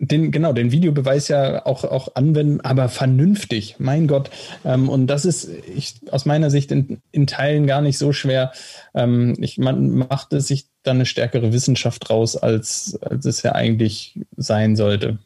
den, 0.03 0.33
genau, 0.33 0.53
den 0.53 0.73
Videobeweis 0.73 1.29
ja 1.29 1.65
auch, 1.65 1.85
auch 1.85 2.17
anwenden, 2.17 2.61
aber 2.61 2.89
vernünftig, 2.89 3.77
mein 3.79 4.09
Gott. 4.09 4.31
Ähm, 4.65 4.89
und 4.89 5.07
das 5.07 5.25
ist 5.25 5.49
ich, 5.75 5.95
aus 6.11 6.27
meiner 6.27 6.51
Sicht 6.51 6.73
in, 6.73 7.01
in 7.13 7.29
Teilen 7.29 7.69
gar 7.69 7.81
nicht 7.81 7.99
so 7.99 8.13
schwer. 8.13 8.53
Ähm, 8.95 9.37
ich, 9.39 9.59
man 9.59 9.91
macht 9.91 10.33
es 10.33 10.49
sich 10.49 10.67
dann 10.83 10.97
eine 10.97 11.07
stärkere 11.07 11.53
Wissenschaft 11.53 12.11
raus, 12.11 12.37
als, 12.37 12.99
als 13.01 13.25
es 13.27 13.43
ja 13.43 13.53
eigentlich 13.53 14.19
sein 14.37 14.75
sollte. 14.75 15.19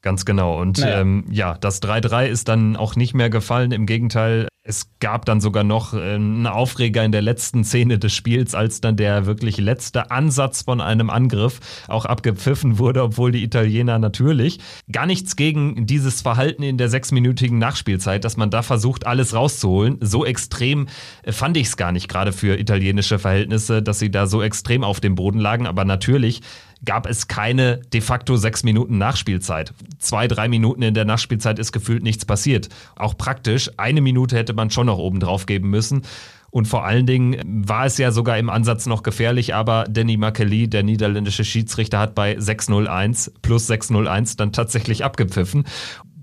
Ganz 0.00 0.24
genau. 0.24 0.60
Und 0.60 0.78
naja. 0.78 1.00
ähm, 1.00 1.24
ja, 1.30 1.58
das 1.60 1.82
3-3 1.82 2.26
ist 2.26 2.48
dann 2.48 2.76
auch 2.76 2.94
nicht 2.94 3.14
mehr 3.14 3.30
gefallen. 3.30 3.72
Im 3.72 3.84
Gegenteil, 3.84 4.46
es 4.62 4.90
gab 5.00 5.24
dann 5.24 5.40
sogar 5.40 5.64
noch 5.64 5.94
äh, 5.94 6.14
einen 6.14 6.46
Aufreger 6.46 7.02
in 7.02 7.12
der 7.12 7.22
letzten 7.22 7.64
Szene 7.64 7.98
des 7.98 8.12
Spiels, 8.12 8.54
als 8.54 8.80
dann 8.82 8.96
der 8.96 9.24
wirklich 9.24 9.56
letzte 9.56 10.10
Ansatz 10.10 10.62
von 10.62 10.82
einem 10.82 11.08
Angriff 11.08 11.60
auch 11.88 12.04
abgepfiffen 12.04 12.78
wurde, 12.78 13.02
obwohl 13.02 13.32
die 13.32 13.42
Italiener 13.42 13.98
natürlich 13.98 14.60
gar 14.92 15.06
nichts 15.06 15.36
gegen 15.36 15.86
dieses 15.86 16.20
Verhalten 16.20 16.62
in 16.62 16.76
der 16.76 16.90
sechsminütigen 16.90 17.58
Nachspielzeit, 17.58 18.22
dass 18.24 18.36
man 18.36 18.50
da 18.50 18.62
versucht, 18.62 19.06
alles 19.06 19.34
rauszuholen. 19.34 19.96
So 20.00 20.26
extrem 20.26 20.88
äh, 21.22 21.32
fand 21.32 21.56
ich 21.56 21.68
es 21.68 21.76
gar 21.78 21.92
nicht, 21.92 22.08
gerade 22.08 22.32
für 22.32 22.58
italienische 22.58 23.18
Verhältnisse, 23.18 23.82
dass 23.82 23.98
sie 23.98 24.10
da 24.10 24.26
so 24.26 24.42
extrem 24.42 24.84
auf 24.84 25.00
dem 25.00 25.14
Boden 25.14 25.38
lagen. 25.38 25.66
Aber 25.66 25.86
natürlich 25.86 26.42
gab 26.84 27.06
es 27.06 27.28
keine 27.28 27.78
de 27.92 28.00
facto 28.00 28.36
sechs 28.36 28.62
Minuten 28.62 28.98
Nachspielzeit. 28.98 29.74
Zwei, 29.98 30.28
drei 30.28 30.48
Minuten 30.48 30.82
in 30.82 30.94
der 30.94 31.04
Nachspielzeit 31.04 31.58
ist 31.58 31.72
gefühlt 31.72 32.02
nichts 32.02 32.24
passiert. 32.24 32.68
Auch 32.96 33.16
praktisch, 33.16 33.70
eine 33.76 34.00
Minute 34.00 34.36
hätte 34.36 34.54
man 34.54 34.70
schon 34.70 34.86
noch 34.86 34.98
oben 34.98 35.20
drauf 35.20 35.46
geben 35.46 35.70
müssen. 35.70 36.02
Und 36.50 36.66
vor 36.66 36.84
allen 36.84 37.06
Dingen 37.06 37.64
war 37.68 37.86
es 37.86 37.96
ja 37.96 38.10
sogar 38.10 38.36
im 38.36 38.50
Ansatz 38.50 38.86
noch 38.86 39.04
gefährlich, 39.04 39.54
aber 39.54 39.84
Danny 39.88 40.16
Makeli, 40.16 40.68
der 40.68 40.82
niederländische 40.82 41.44
Schiedsrichter, 41.44 42.00
hat 42.00 42.16
bei 42.16 42.36
6-0-1 42.36 43.30
plus 43.40 43.70
6-0-1 43.70 44.36
dann 44.36 44.52
tatsächlich 44.52 45.04
abgepfiffen 45.04 45.64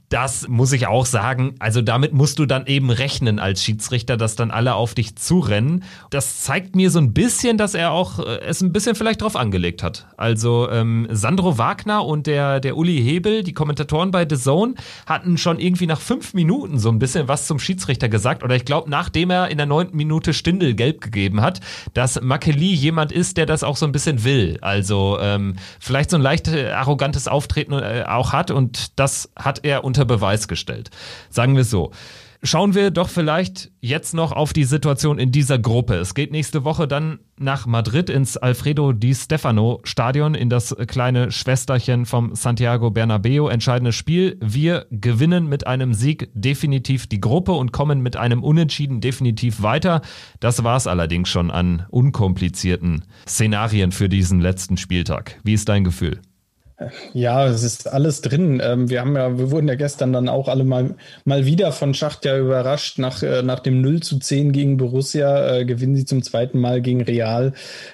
das 0.10 0.48
muss 0.48 0.72
ich 0.72 0.88
auch 0.88 1.06
sagen. 1.06 1.56
Also 1.60 1.82
damit 1.82 2.14
musst 2.14 2.40
du 2.40 2.46
dann 2.46 2.66
eben 2.66 2.90
rechnen 2.90 3.40
als 3.40 3.62
Schiedsrichter, 3.62 4.16
dass 4.16 4.36
dann 4.36 4.52
alle 4.52 4.76
auf 4.76 4.94
dich 4.94 5.18
zurennen. 5.18 5.84
Das 6.10 6.42
zeigt 6.42 6.76
mir 6.76 6.92
so 6.92 7.00
ein 7.00 7.14
bisschen, 7.14 7.58
dass 7.58 7.74
er 7.74 7.92
auch 7.92 8.20
äh, 8.20 8.40
es 8.40 8.62
ein 8.62 8.72
bisschen 8.72 8.96
vielleicht 8.96 9.22
drauf 9.22 9.36
angelegt 9.36 9.84
hat. 9.84 10.08
Also 10.16 10.70
ähm, 10.72 11.08
Sandro 11.12 11.58
Wagner 11.58 12.06
und 12.06 12.26
der, 12.26 12.62
der 12.62 12.78
Uli 12.78 13.02
Hebel, 13.02 13.44
die 13.44 13.54
Kommentatoren 13.54 14.12
bei 14.12 14.26
The 14.30 14.38
Zone, 14.38 14.76
hatten 15.06 15.38
schon 15.38 15.60
irgendwie 15.60 15.88
nach 15.88 16.00
fünf 16.00 16.34
Minuten 16.34 16.80
so 16.80 16.90
ein 16.90 17.00
bisschen 17.00 17.28
was 17.28 17.46
zum 17.46 17.60
Schiedsrichter 17.60 18.08
gesagt. 18.08 18.44
Oder 18.44 18.56
ich 18.56 18.64
glaube, 18.64 18.90
nachdem 18.90 19.30
er 19.30 19.50
in 19.50 19.58
der 19.58 19.68
neunten 19.68 19.98
Minute 19.98 20.34
Stindel 20.34 20.74
gelb 20.74 21.02
gegeben 21.02 21.42
hat, 21.42 21.60
dass 21.94 22.22
Makeli 22.22 22.74
jemand 22.74 23.12
ist, 23.12 23.36
der 23.36 23.46
das 23.46 23.64
auch 23.64 23.76
so 23.76 23.86
ein 23.86 23.92
bisschen 23.92 24.24
will. 24.24 24.58
Also 24.62 25.18
ähm, 25.20 25.58
vielleicht 25.82 26.12
so 26.12 26.16
ein 26.16 26.22
leicht 26.22 26.48
äh, 26.48 26.72
arrogantes 26.72 27.28
Auftreten 27.28 27.74
äh, 27.74 28.06
auch 28.08 28.32
hat. 28.32 28.52
Und 28.52 28.98
das 28.98 29.32
hat 29.36 29.66
er 29.66 29.84
unter 29.84 29.97
unter 29.98 30.06
Beweis 30.06 30.48
gestellt. 30.48 30.92
Sagen 31.30 31.56
wir 31.56 31.62
es 31.62 31.72
so. 31.72 31.92
Schauen 32.44 32.76
wir 32.76 32.92
doch 32.92 33.10
vielleicht 33.10 33.72
jetzt 33.82 34.14
noch 34.14 34.32
auf 34.32 34.54
die 34.54 34.64
Situation 34.64 35.18
in 35.18 35.32
dieser 35.32 35.58
Gruppe. 35.58 35.96
Es 35.96 36.14
geht 36.14 36.32
nächste 36.32 36.64
Woche 36.64 36.88
dann 36.88 37.18
nach 37.40 37.66
Madrid 37.66 38.12
ins 38.12 38.38
Alfredo 38.38 38.94
Di 38.94 39.16
Stefano 39.16 39.80
Stadion, 39.84 40.36
in 40.36 40.48
das 40.48 40.76
kleine 40.86 41.32
Schwesterchen 41.32 42.06
vom 42.06 42.36
Santiago 42.36 42.92
Bernabeo. 42.92 43.48
Entscheidendes 43.48 43.96
Spiel. 43.96 44.38
Wir 44.40 44.86
gewinnen 44.92 45.50
mit 45.50 45.66
einem 45.66 45.96
Sieg 45.96 46.30
definitiv 46.36 47.08
die 47.08 47.22
Gruppe 47.22 47.54
und 47.54 47.72
kommen 47.72 48.02
mit 48.02 48.18
einem 48.18 48.44
Unentschieden 48.44 49.02
definitiv 49.02 49.64
weiter. 49.64 50.02
Das 50.40 50.64
war 50.64 50.78
es 50.78 50.86
allerdings 50.86 51.30
schon 51.30 51.50
an 51.50 51.88
unkomplizierten 51.90 53.04
Szenarien 53.28 53.92
für 53.92 54.10
diesen 54.10 54.42
letzten 54.42 54.78
Spieltag. 54.78 55.40
Wie 55.44 55.54
ist 55.54 55.70
dein 55.70 55.84
Gefühl? 55.84 56.22
Ja, 57.14 57.48
es 57.48 57.64
ist 57.64 57.92
alles 57.92 58.22
drin. 58.22 58.62
Ähm, 58.64 58.88
wir 58.88 59.02
haben 59.02 59.16
ja, 59.16 59.36
wir 59.36 59.50
wurden 59.50 59.68
ja 59.68 59.74
gestern 59.74 60.14
dann 60.14 60.30
auch 60.30 60.48
alle 60.48 60.64
mal, 60.64 60.96
mal 61.26 61.48
wieder 61.48 61.72
von 61.72 61.96
Schacht 61.96 62.24
ja 62.24 62.38
überrascht. 62.38 63.00
Nach, 63.00 63.24
äh, 63.24 63.42
nach 63.42 63.62
dem 63.62 63.82
0 63.82 64.02
zu 64.02 64.20
10 64.20 64.52
gegen 64.52 64.78
Borussia 64.78 65.56
äh, 65.56 65.66
gewinnen 65.66 65.96
sie 65.96 66.06
zum 66.06 66.22
zweiten 66.22 66.60
Mal 66.60 66.84
gegen 66.84 67.02
Real. 67.02 67.54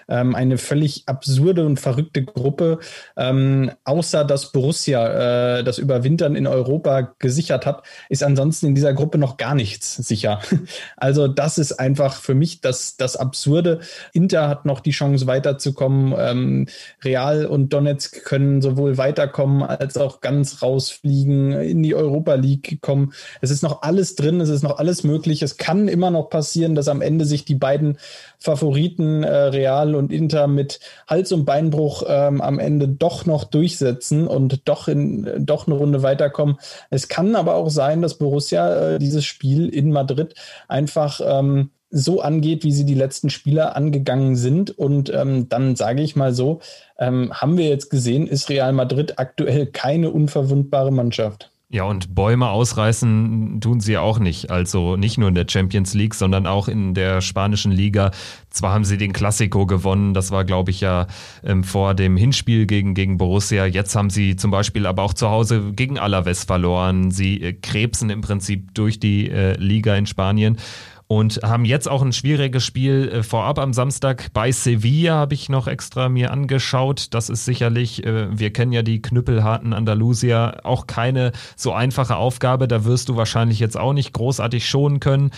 Ähm, 0.09 0.35
eine 0.35 0.57
völlig 0.57 1.03
absurde 1.05 1.65
und 1.65 1.79
verrückte 1.79 2.25
Gruppe. 2.25 2.79
Ähm, 3.15 3.71
außer 3.85 4.25
dass 4.25 4.51
Borussia 4.51 5.59
äh, 5.59 5.63
das 5.63 5.77
Überwintern 5.77 6.35
in 6.35 6.45
Europa 6.45 7.13
gesichert 7.19 7.65
hat, 7.65 7.83
ist 8.09 8.21
ansonsten 8.21 8.67
in 8.67 8.75
dieser 8.75 8.93
Gruppe 8.93 9.17
noch 9.17 9.37
gar 9.37 9.55
nichts 9.55 9.95
sicher. 9.95 10.41
Also 10.97 11.27
das 11.27 11.57
ist 11.57 11.73
einfach 11.73 12.15
für 12.15 12.33
mich 12.33 12.61
das, 12.61 12.97
das 12.97 13.15
Absurde. 13.15 13.79
Inter 14.13 14.47
hat 14.47 14.65
noch 14.65 14.79
die 14.79 14.91
Chance 14.91 15.27
weiterzukommen. 15.27 16.13
Ähm, 16.17 16.67
Real 17.03 17.45
und 17.45 17.73
Donetsk 17.73 18.23
können 18.23 18.61
so 18.61 18.72
sowohl 18.73 18.97
weiterkommen 18.97 19.63
als 19.63 19.97
auch 19.97 20.21
ganz 20.21 20.61
rausfliegen, 20.61 21.51
in 21.51 21.83
die 21.83 21.95
Europa 21.95 22.35
League 22.35 22.79
kommen. 22.81 23.13
Es 23.41 23.51
ist 23.51 23.63
noch 23.63 23.81
alles 23.81 24.15
drin, 24.15 24.41
es 24.41 24.49
ist 24.49 24.63
noch 24.63 24.79
alles 24.79 25.03
möglich. 25.03 25.41
Es 25.41 25.57
kann 25.57 25.87
immer 25.87 26.11
noch 26.11 26.29
passieren, 26.29 26.75
dass 26.75 26.87
am 26.87 27.01
Ende 27.01 27.25
sich 27.25 27.45
die 27.45 27.55
beiden 27.55 27.97
Favoriten 28.39 29.23
äh, 29.23 29.33
Real 29.33 29.95
und 29.95 30.11
Inter 30.11 30.47
mit 30.47 30.79
Hals- 31.07 31.31
und 31.31 31.45
Beinbruch 31.45 32.03
ähm, 32.07 32.41
am 32.41 32.59
Ende 32.59 32.87
doch 32.87 33.25
noch 33.25 33.43
durchsetzen 33.43 34.27
und 34.27 34.67
doch 34.67 34.87
in 34.87 35.45
doch 35.45 35.67
eine 35.67 35.75
Runde 35.75 36.03
weiterkommen. 36.03 36.57
Es 36.89 37.07
kann 37.07 37.35
aber 37.35 37.55
auch 37.55 37.69
sein, 37.69 38.01
dass 38.01 38.17
Borussia 38.17 38.93
äh, 38.93 38.99
dieses 38.99 39.25
Spiel 39.25 39.69
in 39.69 39.91
Madrid 39.91 40.35
einfach 40.67 41.21
ähm, 41.23 41.69
so 41.95 42.21
angeht, 42.21 42.63
wie 42.63 42.71
sie 42.71 42.85
die 42.85 42.95
letzten 42.95 43.29
Spieler 43.29 43.75
angegangen 43.75 44.35
sind. 44.35 44.71
Und 44.71 45.13
ähm, 45.13 45.47
dann 45.47 45.75
sage 45.75 46.01
ich 46.01 46.15
mal 46.15 46.33
so, 46.33 46.59
ähm, 47.07 47.33
haben 47.33 47.57
wir 47.57 47.67
jetzt 47.67 47.89
gesehen, 47.89 48.27
ist 48.27 48.49
Real 48.49 48.73
Madrid 48.73 49.19
aktuell 49.19 49.67
keine 49.67 50.11
unverwundbare 50.11 50.91
Mannschaft. 50.91 51.49
Ja, 51.73 51.85
und 51.85 52.13
Bäume 52.13 52.49
ausreißen 52.49 53.59
tun 53.59 53.79
sie 53.79 53.97
auch 53.97 54.19
nicht. 54.19 54.51
Also 54.51 54.95
nicht 54.95 55.17
nur 55.17 55.29
in 55.29 55.33
der 55.33 55.47
Champions 55.49 55.95
League, 55.95 56.13
sondern 56.13 56.45
auch 56.45 56.67
in 56.67 56.93
der 56.93 57.19
spanischen 57.19 57.71
Liga. 57.71 58.11
Zwar 58.51 58.73
haben 58.73 58.85
sie 58.85 58.99
den 58.99 59.11
Classico 59.11 59.65
gewonnen, 59.65 60.13
das 60.13 60.29
war, 60.29 60.45
glaube 60.45 60.69
ich, 60.69 60.81
ja 60.81 61.07
ähm, 61.43 61.63
vor 61.63 61.95
dem 61.95 62.15
Hinspiel 62.15 62.67
gegen, 62.67 62.93
gegen 62.93 63.17
Borussia. 63.17 63.65
Jetzt 63.65 63.95
haben 63.95 64.11
sie 64.11 64.35
zum 64.35 64.51
Beispiel 64.51 64.85
aber 64.85 65.01
auch 65.01 65.15
zu 65.15 65.31
Hause 65.31 65.71
gegen 65.73 65.97
Alaves 65.97 66.43
verloren. 66.43 67.09
Sie 67.09 67.41
äh, 67.41 67.53
krebsen 67.53 68.11
im 68.11 68.21
Prinzip 68.21 68.75
durch 68.75 68.99
die 68.99 69.31
äh, 69.31 69.57
Liga 69.57 69.95
in 69.95 70.05
Spanien 70.05 70.59
und 71.07 71.41
haben 71.43 71.65
jetzt 71.65 71.89
auch 71.89 72.01
ein 72.01 72.13
schwieriges 72.13 72.63
Spiel 72.63 73.09
äh, 73.09 73.23
vorab 73.23 73.59
am 73.59 73.73
Samstag 73.73 74.31
bei 74.33 74.51
Sevilla, 74.51 75.15
habe 75.15 75.33
ich 75.33 75.49
noch 75.49 75.67
extra 75.67 76.09
mir 76.09 76.31
angeschaut. 76.31 77.07
Das 77.11 77.29
ist 77.29 77.45
sicherlich, 77.45 78.05
äh, 78.05 78.37
wir 78.37 78.51
kennen 78.53 78.71
ja 78.71 78.81
die 78.81 79.01
knüppelharten 79.01 79.73
Andalusier, 79.73 80.61
auch 80.63 80.87
keine 80.87 81.31
so 81.55 81.73
einfache 81.73 82.15
Aufgabe. 82.15 82.67
Da 82.67 82.85
wirst 82.85 83.09
du 83.09 83.15
wahrscheinlich 83.15 83.59
jetzt 83.59 83.77
auch 83.77 83.93
nicht 83.93 84.13
großartig 84.13 84.67
schonen 84.67 84.99
können. 84.99 85.31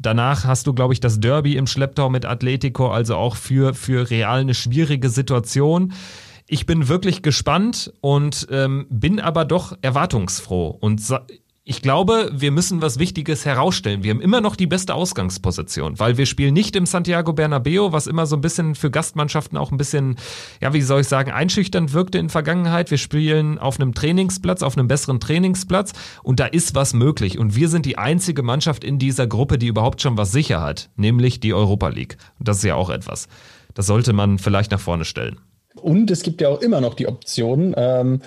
Danach 0.00 0.44
hast 0.44 0.66
du, 0.66 0.74
glaube 0.74 0.94
ich, 0.94 1.00
das 1.00 1.18
Derby 1.20 1.56
im 1.56 1.66
Schlepptau 1.66 2.08
mit 2.08 2.24
Atletico, 2.24 2.90
also 2.90 3.16
auch 3.16 3.36
für, 3.36 3.74
für 3.74 4.10
Real 4.10 4.40
eine 4.40 4.54
schwierige 4.54 5.10
Situation. 5.10 5.92
Ich 6.46 6.64
bin 6.64 6.88
wirklich 6.88 7.22
gespannt 7.22 7.92
und 8.00 8.46
ähm, 8.50 8.86
bin 8.88 9.20
aber 9.20 9.44
doch 9.44 9.76
erwartungsfroh 9.82 10.68
und 10.68 11.00
ich 11.68 11.82
glaube, 11.82 12.30
wir 12.32 12.50
müssen 12.50 12.80
was 12.80 12.98
Wichtiges 12.98 13.44
herausstellen. 13.44 14.02
Wir 14.02 14.12
haben 14.12 14.22
immer 14.22 14.40
noch 14.40 14.56
die 14.56 14.66
beste 14.66 14.94
Ausgangsposition, 14.94 15.98
weil 15.98 16.16
wir 16.16 16.24
spielen 16.24 16.54
nicht 16.54 16.74
im 16.76 16.86
Santiago 16.86 17.34
Bernabeo, 17.34 17.92
was 17.92 18.06
immer 18.06 18.24
so 18.24 18.36
ein 18.36 18.40
bisschen 18.40 18.74
für 18.74 18.90
Gastmannschaften 18.90 19.58
auch 19.58 19.70
ein 19.70 19.76
bisschen, 19.76 20.16
ja, 20.62 20.72
wie 20.72 20.80
soll 20.80 21.02
ich 21.02 21.08
sagen, 21.08 21.30
einschüchternd 21.30 21.92
wirkte 21.92 22.16
in 22.16 22.30
Vergangenheit. 22.30 22.90
Wir 22.90 22.96
spielen 22.96 23.58
auf 23.58 23.78
einem 23.78 23.92
Trainingsplatz, 23.92 24.62
auf 24.62 24.78
einem 24.78 24.88
besseren 24.88 25.20
Trainingsplatz 25.20 25.92
und 26.22 26.40
da 26.40 26.46
ist 26.46 26.74
was 26.74 26.94
möglich. 26.94 27.38
Und 27.38 27.54
wir 27.54 27.68
sind 27.68 27.84
die 27.84 27.98
einzige 27.98 28.42
Mannschaft 28.42 28.82
in 28.82 28.98
dieser 28.98 29.26
Gruppe, 29.26 29.58
die 29.58 29.66
überhaupt 29.66 30.00
schon 30.00 30.16
was 30.16 30.32
sicher 30.32 30.62
hat, 30.62 30.88
nämlich 30.96 31.38
die 31.38 31.52
Europa 31.52 31.88
League. 31.88 32.16
Und 32.38 32.48
das 32.48 32.56
ist 32.56 32.64
ja 32.64 32.76
auch 32.76 32.88
etwas. 32.88 33.28
Das 33.74 33.84
sollte 33.84 34.14
man 34.14 34.38
vielleicht 34.38 34.70
nach 34.70 34.80
vorne 34.80 35.04
stellen. 35.04 35.38
Und 35.82 36.10
es 36.10 36.22
gibt 36.22 36.40
ja 36.40 36.48
auch 36.48 36.60
immer 36.60 36.80
noch 36.80 36.94
die 36.94 37.06
Option, 37.06 37.74
ähm, 37.76 38.20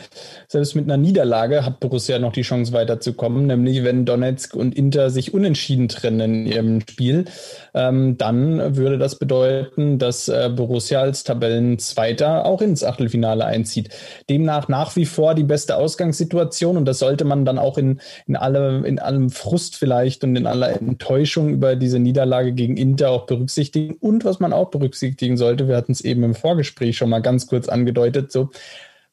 selbst 0.48 0.76
mit 0.76 0.86
einer 0.86 0.98
Niederlage 0.98 1.66
hat 1.66 1.80
Borussia 1.80 2.20
noch 2.20 2.34
die 2.34 2.42
Chance 2.42 2.74
weiterzukommen, 2.74 3.48
nämlich 3.48 3.84
wenn 3.84 4.06
Donetsk 4.06 4.56
und 4.56 4.76
Inter 4.76 5.10
sich 5.10 5.34
unentschieden 5.34 5.88
trennen 5.88 6.46
in 6.46 6.46
ihrem 6.46 6.82
Spiel, 6.82 7.26
ähm, 7.74 8.18
dann 8.18 8.76
würde 8.76 8.98
das 8.98 9.16
bedeuten, 9.16 10.00
dass 10.00 10.28
äh, 10.28 10.50
Borussia 10.54 11.02
als 11.02 11.24
Tabellenzweiter 11.24 12.46
auch 12.46 12.62
ins 12.62 12.84
Achtelfinale 12.84 13.46
einzieht. 13.46 13.90
Demnach 14.30 14.68
nach 14.68 14.96
wie 14.96 15.06
vor 15.06 15.36
die 15.36 15.44
beste 15.44 15.78
Ausgangssituation 15.78 16.78
und 16.78 16.86
das 16.86 17.00
sollte 17.00 17.26
man 17.26 17.46
dann 17.46 17.58
auch 17.58 17.78
in, 17.78 18.00
in, 18.28 18.36
alle, 18.36 18.86
in 18.86 19.00
allem 19.00 19.30
Frust 19.30 19.76
vielleicht 19.76 20.24
und 20.24 20.36
in 20.36 20.48
aller 20.48 20.70
Enttäuschung 20.82 21.50
über 21.50 21.76
diese 21.76 22.00
Niederlage 22.00 22.54
gegen 22.54 22.78
Inter 22.78 23.12
auch 23.12 23.26
berücksichtigen. 23.26 23.96
Und 24.00 24.26
was 24.26 24.40
man 24.40 24.54
auch 24.54 24.70
berücksichtigen 24.70 25.38
sollte, 25.38 25.68
wir 25.68 25.76
hatten 25.76 25.92
es 25.92 26.02
eben 26.02 26.24
im 26.24 26.36
Vorgespräch 26.36 26.98
schon 26.98 27.10
mal 27.10 27.22
ganz 27.22 27.41
ganz 27.42 27.48
kurz 27.48 27.70
angedeutet, 27.70 28.32
so 28.32 28.50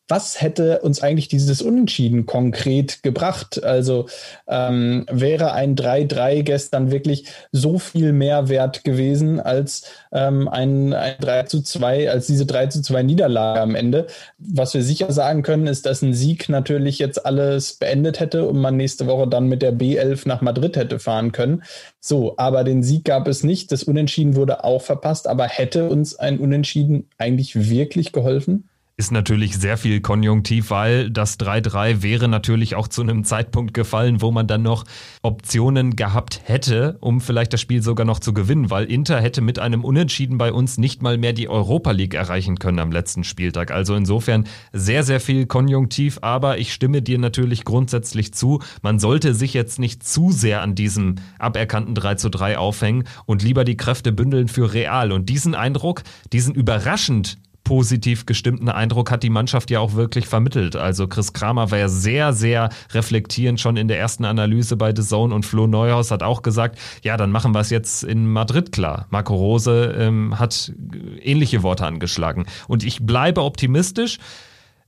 was 0.08 0.40
hätte 0.40 0.80
uns 0.80 1.02
eigentlich 1.02 1.28
dieses 1.28 1.60
Unentschieden 1.60 2.24
konkret 2.24 3.02
gebracht? 3.02 3.62
Also 3.62 4.08
ähm, 4.46 5.04
wäre 5.10 5.52
ein 5.52 5.76
3-3 5.76 6.42
gestern 6.42 6.90
wirklich 6.90 7.26
so 7.52 7.78
viel 7.78 8.12
mehr 8.12 8.48
wert 8.48 8.84
gewesen 8.84 9.38
als 9.38 9.84
ähm, 10.10 10.48
ein, 10.48 10.94
ein 10.94 11.16
3 11.20 11.42
zu 11.44 11.62
2, 11.62 12.10
als 12.10 12.26
diese 12.26 12.46
3 12.46 12.68
zu 12.68 12.82
2 12.82 13.02
Niederlage 13.02 13.60
am 13.60 13.74
Ende. 13.74 14.06
Was 14.38 14.72
wir 14.72 14.82
sicher 14.82 15.12
sagen 15.12 15.42
können, 15.42 15.66
ist, 15.66 15.84
dass 15.84 16.00
ein 16.00 16.14
Sieg 16.14 16.48
natürlich 16.48 16.98
jetzt 16.98 17.26
alles 17.26 17.74
beendet 17.74 18.18
hätte 18.18 18.48
und 18.48 18.58
man 18.58 18.78
nächste 18.78 19.06
Woche 19.06 19.28
dann 19.28 19.46
mit 19.46 19.60
der 19.60 19.74
B11 19.74 20.26
nach 20.26 20.40
Madrid 20.40 20.76
hätte 20.76 20.98
fahren 20.98 21.32
können. 21.32 21.62
So, 22.00 22.34
aber 22.38 22.64
den 22.64 22.82
Sieg 22.82 23.04
gab 23.04 23.28
es 23.28 23.44
nicht. 23.44 23.70
Das 23.72 23.84
Unentschieden 23.84 24.36
wurde 24.36 24.64
auch 24.64 24.80
verpasst, 24.80 25.26
aber 25.26 25.46
hätte 25.46 25.90
uns 25.90 26.18
ein 26.18 26.38
Unentschieden 26.38 27.10
eigentlich 27.18 27.68
wirklich 27.68 28.12
geholfen? 28.12 28.68
Ist 28.98 29.12
natürlich 29.12 29.56
sehr 29.56 29.76
viel 29.76 30.00
Konjunktiv, 30.00 30.70
weil 30.70 31.08
das 31.08 31.38
3-3 31.38 32.02
wäre 32.02 32.26
natürlich 32.26 32.74
auch 32.74 32.88
zu 32.88 33.00
einem 33.00 33.22
Zeitpunkt 33.22 33.72
gefallen, 33.72 34.20
wo 34.20 34.32
man 34.32 34.48
dann 34.48 34.62
noch 34.62 34.84
Optionen 35.22 35.94
gehabt 35.94 36.40
hätte, 36.42 36.98
um 37.00 37.20
vielleicht 37.20 37.52
das 37.52 37.60
Spiel 37.60 37.80
sogar 37.80 38.04
noch 38.04 38.18
zu 38.18 38.34
gewinnen, 38.34 38.70
weil 38.70 38.86
Inter 38.86 39.20
hätte 39.20 39.40
mit 39.40 39.60
einem 39.60 39.84
Unentschieden 39.84 40.36
bei 40.36 40.52
uns 40.52 40.78
nicht 40.78 41.00
mal 41.00 41.16
mehr 41.16 41.32
die 41.32 41.48
Europa 41.48 41.92
League 41.92 42.14
erreichen 42.14 42.58
können 42.58 42.80
am 42.80 42.90
letzten 42.90 43.22
Spieltag. 43.22 43.70
Also 43.70 43.94
insofern 43.94 44.48
sehr, 44.72 45.04
sehr 45.04 45.20
viel 45.20 45.46
Konjunktiv, 45.46 46.18
aber 46.22 46.58
ich 46.58 46.72
stimme 46.72 47.00
dir 47.00 47.18
natürlich 47.18 47.64
grundsätzlich 47.64 48.34
zu. 48.34 48.60
Man 48.82 48.98
sollte 48.98 49.32
sich 49.32 49.54
jetzt 49.54 49.78
nicht 49.78 50.02
zu 50.02 50.32
sehr 50.32 50.60
an 50.60 50.74
diesem 50.74 51.14
aberkannten 51.38 51.94
3 51.94 52.16
3 52.16 52.58
aufhängen 52.58 53.04
und 53.26 53.44
lieber 53.44 53.62
die 53.62 53.76
Kräfte 53.76 54.10
bündeln 54.10 54.48
für 54.48 54.74
Real. 54.74 55.12
Und 55.12 55.28
diesen 55.28 55.54
Eindruck, 55.54 56.02
diesen 56.32 56.52
überraschend 56.56 57.38
positiv 57.68 58.24
gestimmten 58.24 58.70
Eindruck 58.70 59.10
hat 59.10 59.22
die 59.22 59.28
Mannschaft 59.28 59.70
ja 59.70 59.78
auch 59.80 59.92
wirklich 59.92 60.26
vermittelt. 60.26 60.74
Also 60.74 61.06
Chris 61.06 61.34
Kramer 61.34 61.70
war 61.70 61.76
ja 61.76 61.90
sehr, 61.90 62.32
sehr 62.32 62.70
reflektierend 62.94 63.60
schon 63.60 63.76
in 63.76 63.88
der 63.88 63.98
ersten 63.98 64.24
Analyse 64.24 64.74
bei 64.78 64.94
The 64.96 65.02
Zone 65.02 65.34
und 65.34 65.44
Flo 65.44 65.66
Neuhaus 65.66 66.10
hat 66.10 66.22
auch 66.22 66.40
gesagt, 66.40 66.78
ja, 67.02 67.18
dann 67.18 67.30
machen 67.30 67.52
wir 67.52 67.60
es 67.60 67.68
jetzt 67.68 68.04
in 68.04 68.26
Madrid 68.26 68.72
klar. 68.72 69.06
Marco 69.10 69.34
Rose 69.34 69.94
ähm, 69.98 70.38
hat 70.38 70.72
ähnliche 71.20 71.62
Worte 71.62 71.84
angeschlagen. 71.84 72.46
Und 72.68 72.84
ich 72.84 73.04
bleibe 73.04 73.42
optimistisch. 73.42 74.16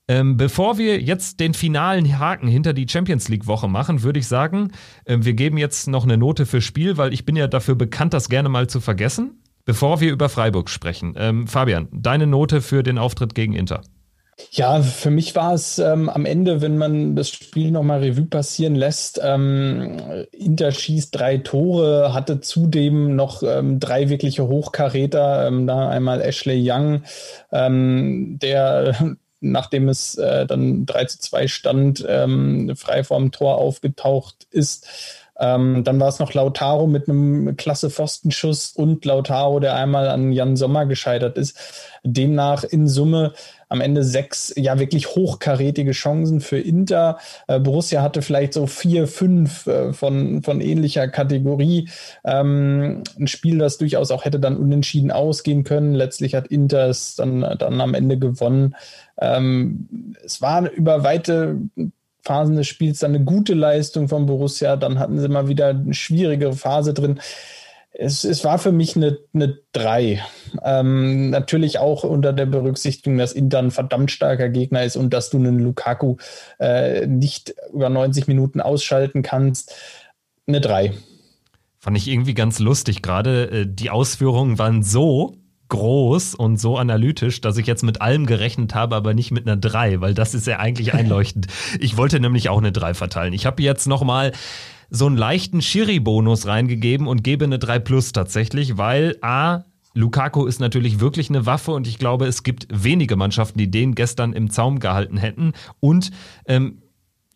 Ähm, 0.08 0.38
bevor 0.38 0.78
wir 0.78 1.02
jetzt 1.02 1.38
den 1.38 1.52
finalen 1.52 2.18
Haken 2.18 2.48
hinter 2.48 2.72
die 2.72 2.88
Champions 2.88 3.28
League 3.28 3.46
Woche 3.46 3.68
machen, 3.68 4.02
würde 4.02 4.20
ich 4.20 4.26
sagen, 4.26 4.72
äh, 5.04 5.18
wir 5.20 5.34
geben 5.34 5.58
jetzt 5.58 5.86
noch 5.86 6.04
eine 6.04 6.16
Note 6.16 6.46
für 6.46 6.62
Spiel, 6.62 6.96
weil 6.96 7.12
ich 7.12 7.26
bin 7.26 7.36
ja 7.36 7.46
dafür 7.46 7.74
bekannt, 7.74 8.14
das 8.14 8.30
gerne 8.30 8.48
mal 8.48 8.68
zu 8.68 8.80
vergessen. 8.80 9.42
Bevor 9.64 10.00
wir 10.00 10.12
über 10.12 10.28
Freiburg 10.28 10.70
sprechen, 10.70 11.14
ähm, 11.16 11.46
Fabian, 11.46 11.88
deine 11.92 12.26
Note 12.26 12.60
für 12.60 12.82
den 12.82 12.98
Auftritt 12.98 13.34
gegen 13.34 13.54
Inter? 13.54 13.82
Ja, 14.50 14.82
für 14.82 15.10
mich 15.10 15.34
war 15.34 15.54
es 15.54 15.78
ähm, 15.78 16.08
am 16.08 16.24
Ende, 16.24 16.62
wenn 16.62 16.78
man 16.78 17.14
das 17.14 17.28
Spiel 17.28 17.70
nochmal 17.70 18.00
Revue 18.00 18.26
passieren 18.26 18.74
lässt, 18.74 19.20
ähm, 19.22 19.98
Inter 20.32 20.72
schießt 20.72 21.14
drei 21.14 21.38
Tore, 21.38 22.14
hatte 22.14 22.40
zudem 22.40 23.16
noch 23.16 23.42
ähm, 23.42 23.78
drei 23.80 24.08
wirkliche 24.08 24.48
Hochkaräter, 24.48 25.46
ähm, 25.46 25.66
da 25.66 25.88
einmal 25.88 26.20
Ashley 26.22 26.60
Young, 26.64 27.02
ähm, 27.52 28.38
der 28.40 29.16
nachdem 29.40 29.88
es 29.88 30.16
äh, 30.16 30.46
dann 30.46 30.84
3 30.84 31.04
zu 31.06 31.18
2 31.18 31.48
stand, 31.48 32.04
ähm, 32.06 32.76
frei 32.76 33.04
vorm 33.04 33.32
Tor 33.32 33.56
aufgetaucht 33.56 34.46
ist. 34.50 34.86
Ähm, 35.40 35.82
dann 35.84 35.98
war 35.98 36.08
es 36.08 36.18
noch 36.18 36.34
Lautaro 36.34 36.86
mit 36.86 37.08
einem 37.08 37.56
klasse 37.56 37.90
Pfostenschuss 37.90 38.72
und 38.72 39.04
Lautaro, 39.04 39.58
der 39.58 39.74
einmal 39.74 40.08
an 40.08 40.32
Jan 40.32 40.56
Sommer 40.56 40.86
gescheitert 40.86 41.38
ist. 41.38 41.58
Demnach 42.04 42.62
in 42.62 42.88
Summe 42.88 43.32
am 43.70 43.80
Ende 43.80 44.02
sechs 44.02 44.52
ja 44.56 44.78
wirklich 44.78 45.14
hochkarätige 45.14 45.92
Chancen 45.92 46.40
für 46.40 46.58
Inter. 46.58 47.18
Äh, 47.46 47.60
Borussia 47.60 48.02
hatte 48.02 48.20
vielleicht 48.20 48.52
so 48.52 48.66
vier, 48.66 49.06
fünf 49.06 49.66
äh, 49.66 49.92
von, 49.92 50.42
von 50.42 50.60
ähnlicher 50.60 51.08
Kategorie. 51.08 51.88
Ähm, 52.24 53.02
ein 53.18 53.28
Spiel, 53.28 53.58
das 53.58 53.78
durchaus 53.78 54.10
auch 54.10 54.24
hätte 54.24 54.40
dann 54.40 54.56
unentschieden 54.56 55.12
ausgehen 55.12 55.64
können. 55.64 55.94
Letztlich 55.94 56.34
hat 56.34 56.48
Inter 56.48 56.88
es 56.88 57.14
dann, 57.14 57.40
dann 57.58 57.80
am 57.80 57.94
Ende 57.94 58.18
gewonnen. 58.18 58.74
Ähm, 59.18 60.16
es 60.24 60.42
war 60.42 60.68
über 60.70 61.04
weite 61.04 61.58
Phasen 62.22 62.56
des 62.56 62.66
Spiels 62.66 63.00
dann 63.00 63.14
eine 63.14 63.24
gute 63.24 63.54
Leistung 63.54 64.08
von 64.08 64.26
Borussia, 64.26 64.76
dann 64.76 64.98
hatten 64.98 65.18
sie 65.18 65.28
mal 65.28 65.48
wieder 65.48 65.68
eine 65.68 65.94
schwierige 65.94 66.52
Phase 66.52 66.94
drin. 66.94 67.20
Es, 67.92 68.24
es 68.24 68.44
war 68.44 68.58
für 68.58 68.70
mich 68.70 68.94
eine, 68.94 69.18
eine 69.34 69.58
3. 69.72 70.22
Ähm, 70.62 71.30
natürlich 71.30 71.78
auch 71.78 72.04
unter 72.04 72.32
der 72.32 72.46
Berücksichtigung, 72.46 73.18
dass 73.18 73.32
Inter 73.32 73.58
ein 73.58 73.72
verdammt 73.72 74.10
starker 74.10 74.48
Gegner 74.48 74.84
ist 74.84 74.96
und 74.96 75.12
dass 75.12 75.30
du 75.30 75.38
einen 75.38 75.58
Lukaku 75.58 76.16
äh, 76.58 77.06
nicht 77.06 77.54
über 77.72 77.88
90 77.88 78.28
Minuten 78.28 78.60
ausschalten 78.60 79.22
kannst. 79.22 79.74
Eine 80.46 80.60
3. 80.60 80.92
Fand 81.78 81.96
ich 81.96 82.08
irgendwie 82.08 82.34
ganz 82.34 82.58
lustig. 82.58 83.02
Gerade 83.02 83.50
äh, 83.50 83.66
die 83.66 83.90
Ausführungen 83.90 84.58
waren 84.58 84.82
so, 84.82 85.39
groß 85.70 86.34
und 86.34 86.60
so 86.60 86.76
analytisch, 86.76 87.40
dass 87.40 87.56
ich 87.56 87.66
jetzt 87.66 87.82
mit 87.82 88.02
allem 88.02 88.26
gerechnet 88.26 88.74
habe, 88.74 88.94
aber 88.94 89.14
nicht 89.14 89.30
mit 89.30 89.46
einer 89.46 89.56
3, 89.56 90.02
weil 90.02 90.12
das 90.12 90.34
ist 90.34 90.46
ja 90.46 90.58
eigentlich 90.58 90.92
einleuchtend. 90.94 91.46
ich 91.78 91.96
wollte 91.96 92.20
nämlich 92.20 92.50
auch 92.50 92.58
eine 92.58 92.72
3 92.72 92.92
verteilen. 92.92 93.32
Ich 93.32 93.46
habe 93.46 93.62
jetzt 93.62 93.86
nochmal 93.86 94.32
so 94.90 95.06
einen 95.06 95.16
leichten 95.16 95.62
Schiri-Bonus 95.62 96.46
reingegeben 96.46 97.06
und 97.06 97.24
gebe 97.24 97.44
eine 97.44 97.58
3 97.58 97.78
plus 97.78 98.12
tatsächlich, 98.12 98.76
weil 98.76 99.16
A, 99.22 99.64
Lukaku 99.94 100.46
ist 100.46 100.60
natürlich 100.60 101.00
wirklich 101.00 101.30
eine 101.30 101.46
Waffe 101.46 101.72
und 101.72 101.86
ich 101.86 101.98
glaube, 101.98 102.26
es 102.26 102.42
gibt 102.42 102.66
wenige 102.70 103.16
Mannschaften, 103.16 103.58
die 103.58 103.70
den 103.70 103.94
gestern 103.94 104.32
im 104.32 104.50
Zaum 104.50 104.78
gehalten 104.78 105.16
hätten. 105.16 105.52
Und 105.80 106.10
ähm, 106.46 106.82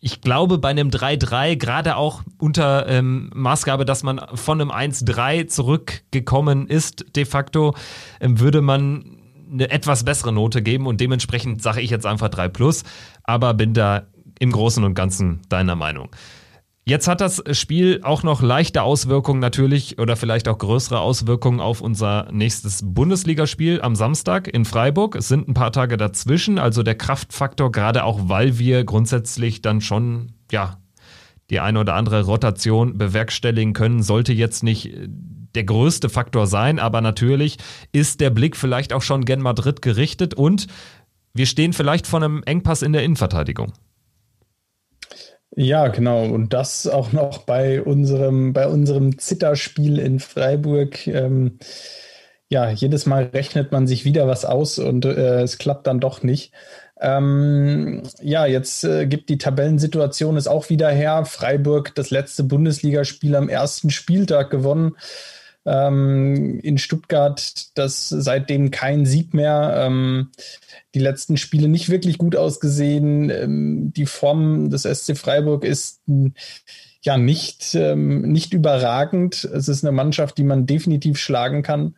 ich 0.05 0.21
glaube, 0.21 0.59
bei 0.59 0.69
einem 0.69 0.89
3-3, 0.89 1.55
gerade 1.55 1.95
auch 1.95 2.21
unter 2.37 2.87
ähm, 2.87 3.31
Maßgabe, 3.33 3.85
dass 3.85 4.03
man 4.03 4.21
von 4.35 4.61
einem 4.61 4.69
1-3 4.69 5.47
zurückgekommen 5.47 6.67
ist, 6.67 7.15
de 7.15 7.25
facto, 7.25 7.73
ähm, 8.19 8.39
würde 8.39 8.61
man 8.61 9.17
eine 9.51 9.71
etwas 9.71 10.05
bessere 10.05 10.31
Note 10.31 10.61
geben 10.61 10.85
und 10.85 11.01
dementsprechend 11.01 11.63
sage 11.63 11.81
ich 11.81 11.89
jetzt 11.89 12.05
einfach 12.05 12.29
3 12.29 12.49
plus, 12.49 12.83
aber 13.23 13.55
bin 13.55 13.73
da 13.73 14.03
im 14.37 14.51
Großen 14.51 14.83
und 14.83 14.93
Ganzen 14.93 15.41
deiner 15.49 15.75
Meinung. 15.75 16.09
Jetzt 16.87 17.07
hat 17.07 17.19
das 17.19 17.41
Spiel 17.53 18.01
auch 18.03 18.21
noch 18.21 18.43
leichte 18.43 18.83
Auswirkungen 18.83 19.39
natürlich 19.39 19.97
oder 19.97 20.15
vielleicht 20.15 20.47
auch 20.47 20.59
größere 20.59 20.99
Auswirkungen 20.99 21.59
auf 21.59 21.81
unser 21.81 22.27
nächstes 22.31 22.81
Bundesligaspiel 22.85 23.81
am 23.81 23.95
Samstag 23.95 24.47
in 24.47 24.65
Freiburg. 24.65 25.15
Es 25.15 25.27
sind 25.27 25.47
ein 25.47 25.55
paar 25.55 25.71
Tage 25.71 25.97
dazwischen, 25.97 26.59
also 26.59 26.83
der 26.83 26.93
Kraftfaktor, 26.93 27.71
gerade 27.71 28.03
auch 28.03 28.29
weil 28.29 28.59
wir 28.59 28.83
grundsätzlich 28.83 29.63
dann 29.63 29.81
schon, 29.81 30.33
ja, 30.51 30.77
die 31.49 31.59
eine 31.59 31.79
oder 31.79 31.95
andere 31.95 32.21
Rotation 32.21 32.99
bewerkstelligen 32.99 33.73
können, 33.73 34.03
sollte 34.03 34.33
jetzt 34.33 34.61
nicht 34.61 34.93
der 35.55 35.63
größte 35.63 36.09
Faktor 36.09 36.45
sein, 36.45 36.77
aber 36.77 37.01
natürlich 37.01 37.57
ist 37.93 38.21
der 38.21 38.29
Blick 38.29 38.55
vielleicht 38.55 38.93
auch 38.93 39.01
schon 39.01 39.25
gen 39.25 39.41
Madrid 39.41 39.81
gerichtet 39.81 40.35
und 40.35 40.67
wir 41.33 41.47
stehen 41.47 41.73
vielleicht 41.73 42.05
vor 42.05 42.21
einem 42.21 42.43
Engpass 42.43 42.83
in 42.83 42.93
der 42.93 43.03
Innenverteidigung. 43.03 43.73
Ja, 45.57 45.87
genau. 45.87 46.25
Und 46.25 46.53
das 46.53 46.85
auch 46.85 47.13
noch 47.13 47.39
bei 47.39 47.81
unserem, 47.81 48.51
bei 48.51 48.67
unserem 48.67 49.17
Zitterspiel 49.17 49.99
in 49.99 50.19
Freiburg. 50.19 51.07
Ähm, 51.07 51.59
ja, 52.49 52.69
jedes 52.69 53.05
Mal 53.05 53.25
rechnet 53.33 53.71
man 53.71 53.87
sich 53.87 54.05
wieder 54.05 54.27
was 54.27 54.45
aus 54.45 54.79
und 54.79 55.05
äh, 55.05 55.41
es 55.41 55.57
klappt 55.57 55.87
dann 55.87 55.99
doch 56.01 56.23
nicht. 56.23 56.53
Ähm, 56.99 58.03
ja, 58.21 58.45
jetzt 58.45 58.83
äh, 58.83 59.07
gibt 59.07 59.29
die 59.29 59.37
Tabellensituation 59.37 60.37
es 60.37 60.47
auch 60.47 60.69
wieder 60.69 60.89
her. 60.89 61.25
Freiburg 61.25 61.95
das 61.95 62.09
letzte 62.11 62.43
Bundesligaspiel 62.43 63.35
am 63.35 63.49
ersten 63.49 63.89
Spieltag 63.89 64.49
gewonnen. 64.49 64.95
Ähm, 65.65 66.59
in 66.59 66.77
Stuttgart 66.77 67.67
das 67.73 68.09
seitdem 68.09 68.71
kein 68.71 69.05
Sieg 69.05 69.33
mehr. 69.33 69.73
Ähm, 69.77 70.29
die 70.93 70.99
letzten 70.99 71.37
Spiele 71.37 71.67
nicht 71.67 71.89
wirklich 71.89 72.17
gut 72.17 72.35
ausgesehen. 72.35 73.29
Ähm, 73.29 73.93
die 73.93 74.05
Form 74.05 74.69
des 74.69 74.83
SC 74.83 75.17
Freiburg 75.17 75.63
ist 75.63 76.01
ja 77.01 77.17
nicht, 77.17 77.75
ähm, 77.75 78.21
nicht 78.21 78.53
überragend. 78.53 79.43
Es 79.43 79.67
ist 79.67 79.83
eine 79.83 79.91
Mannschaft, 79.91 80.37
die 80.37 80.43
man 80.43 80.65
definitiv 80.65 81.17
schlagen 81.17 81.63
kann. 81.63 81.95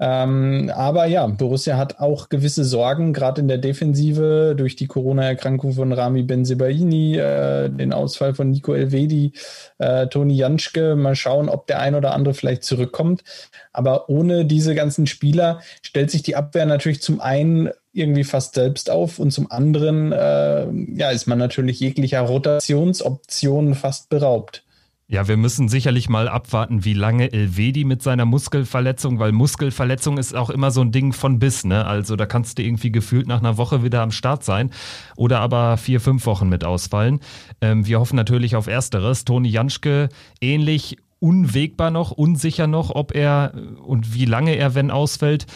Ähm, 0.00 0.70
aber 0.74 1.06
ja, 1.06 1.26
Borussia 1.26 1.76
hat 1.76 1.98
auch 1.98 2.28
gewisse 2.28 2.64
Sorgen, 2.64 3.12
gerade 3.12 3.40
in 3.40 3.48
der 3.48 3.58
Defensive, 3.58 4.54
durch 4.56 4.76
die 4.76 4.86
Corona-Erkrankung 4.86 5.72
von 5.72 5.92
Rami 5.92 6.22
Benzebaini, 6.22 7.16
äh, 7.16 7.68
den 7.68 7.92
Ausfall 7.92 8.34
von 8.34 8.50
Nico 8.50 8.74
Elvedi, 8.74 9.32
äh, 9.78 10.06
Toni 10.06 10.36
Janschke. 10.36 10.94
Mal 10.94 11.16
schauen, 11.16 11.48
ob 11.48 11.66
der 11.66 11.80
ein 11.80 11.94
oder 11.94 12.12
andere 12.12 12.34
vielleicht 12.34 12.64
zurückkommt. 12.64 13.24
Aber 13.72 14.08
ohne 14.08 14.44
diese 14.44 14.74
ganzen 14.74 15.06
Spieler 15.06 15.60
stellt 15.82 16.10
sich 16.10 16.22
die 16.22 16.36
Abwehr 16.36 16.66
natürlich 16.66 17.02
zum 17.02 17.20
einen 17.20 17.70
irgendwie 17.92 18.24
fast 18.24 18.54
selbst 18.54 18.90
auf 18.90 19.18
und 19.18 19.32
zum 19.32 19.50
anderen 19.50 20.12
äh, 20.12 20.66
ja, 20.94 21.10
ist 21.10 21.26
man 21.26 21.38
natürlich 21.38 21.80
jeglicher 21.80 22.20
Rotationsoptionen 22.20 23.74
fast 23.74 24.08
beraubt. 24.08 24.62
Ja, 25.10 25.26
wir 25.26 25.38
müssen 25.38 25.70
sicherlich 25.70 26.10
mal 26.10 26.28
abwarten, 26.28 26.84
wie 26.84 26.92
lange 26.92 27.32
Elvedi 27.32 27.84
mit 27.84 28.02
seiner 28.02 28.26
Muskelverletzung, 28.26 29.18
weil 29.18 29.32
Muskelverletzung 29.32 30.18
ist 30.18 30.36
auch 30.36 30.50
immer 30.50 30.70
so 30.70 30.82
ein 30.82 30.92
Ding 30.92 31.14
von 31.14 31.38
bis, 31.38 31.64
ne? 31.64 31.86
Also 31.86 32.14
da 32.14 32.26
kannst 32.26 32.58
du 32.58 32.62
irgendwie 32.62 32.92
gefühlt 32.92 33.26
nach 33.26 33.38
einer 33.38 33.56
Woche 33.56 33.82
wieder 33.82 34.02
am 34.02 34.10
Start 34.10 34.44
sein 34.44 34.70
oder 35.16 35.40
aber 35.40 35.78
vier, 35.78 36.02
fünf 36.02 36.26
Wochen 36.26 36.50
mit 36.50 36.62
ausfallen. 36.62 37.20
Ähm, 37.62 37.86
wir 37.86 38.00
hoffen 38.00 38.16
natürlich 38.16 38.54
auf 38.54 38.66
Ersteres. 38.66 39.24
Toni 39.24 39.48
Janschke 39.48 40.10
ähnlich 40.42 40.98
unwegbar 41.20 41.90
noch, 41.90 42.10
unsicher 42.10 42.66
noch, 42.66 42.90
ob 42.90 43.14
er 43.14 43.54
und 43.82 44.12
wie 44.12 44.26
lange 44.26 44.56
er, 44.56 44.74
wenn 44.74 44.90
ausfällt. 44.90 45.46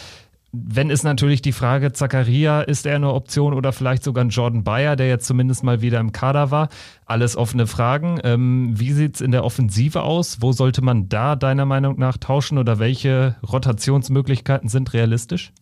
Wenn 0.55 0.91
ist 0.91 1.03
natürlich 1.03 1.41
die 1.41 1.51
Frage, 1.51 1.93
Zakaria, 1.93 2.61
ist 2.61 2.85
er 2.85 2.95
eine 2.95 3.11
Option 3.11 3.55
oder 3.55 3.73
vielleicht 3.73 4.03
sogar 4.03 4.23
ein 4.23 4.29
Jordan 4.29 4.63
Bayer, 4.63 4.95
der 4.95 5.07
jetzt 5.07 5.25
zumindest 5.25 5.63
mal 5.63 5.81
wieder 5.81 5.99
im 5.99 6.11
Kader 6.11 6.51
war? 6.51 6.69
Alles 7.07 7.35
offene 7.35 7.65
Fragen. 7.65 8.19
Ähm, 8.23 8.71
wie 8.75 8.91
sieht's 8.91 9.19
in 9.19 9.31
der 9.31 9.45
Offensive 9.45 10.03
aus? 10.03 10.43
Wo 10.43 10.51
sollte 10.51 10.83
man 10.83 11.09
da 11.09 11.35
deiner 11.35 11.65
Meinung 11.65 11.97
nach 11.97 12.17
tauschen 12.17 12.59
oder 12.59 12.77
welche 12.77 13.35
Rotationsmöglichkeiten 13.41 14.69
sind 14.69 14.93
realistisch? 14.93 15.53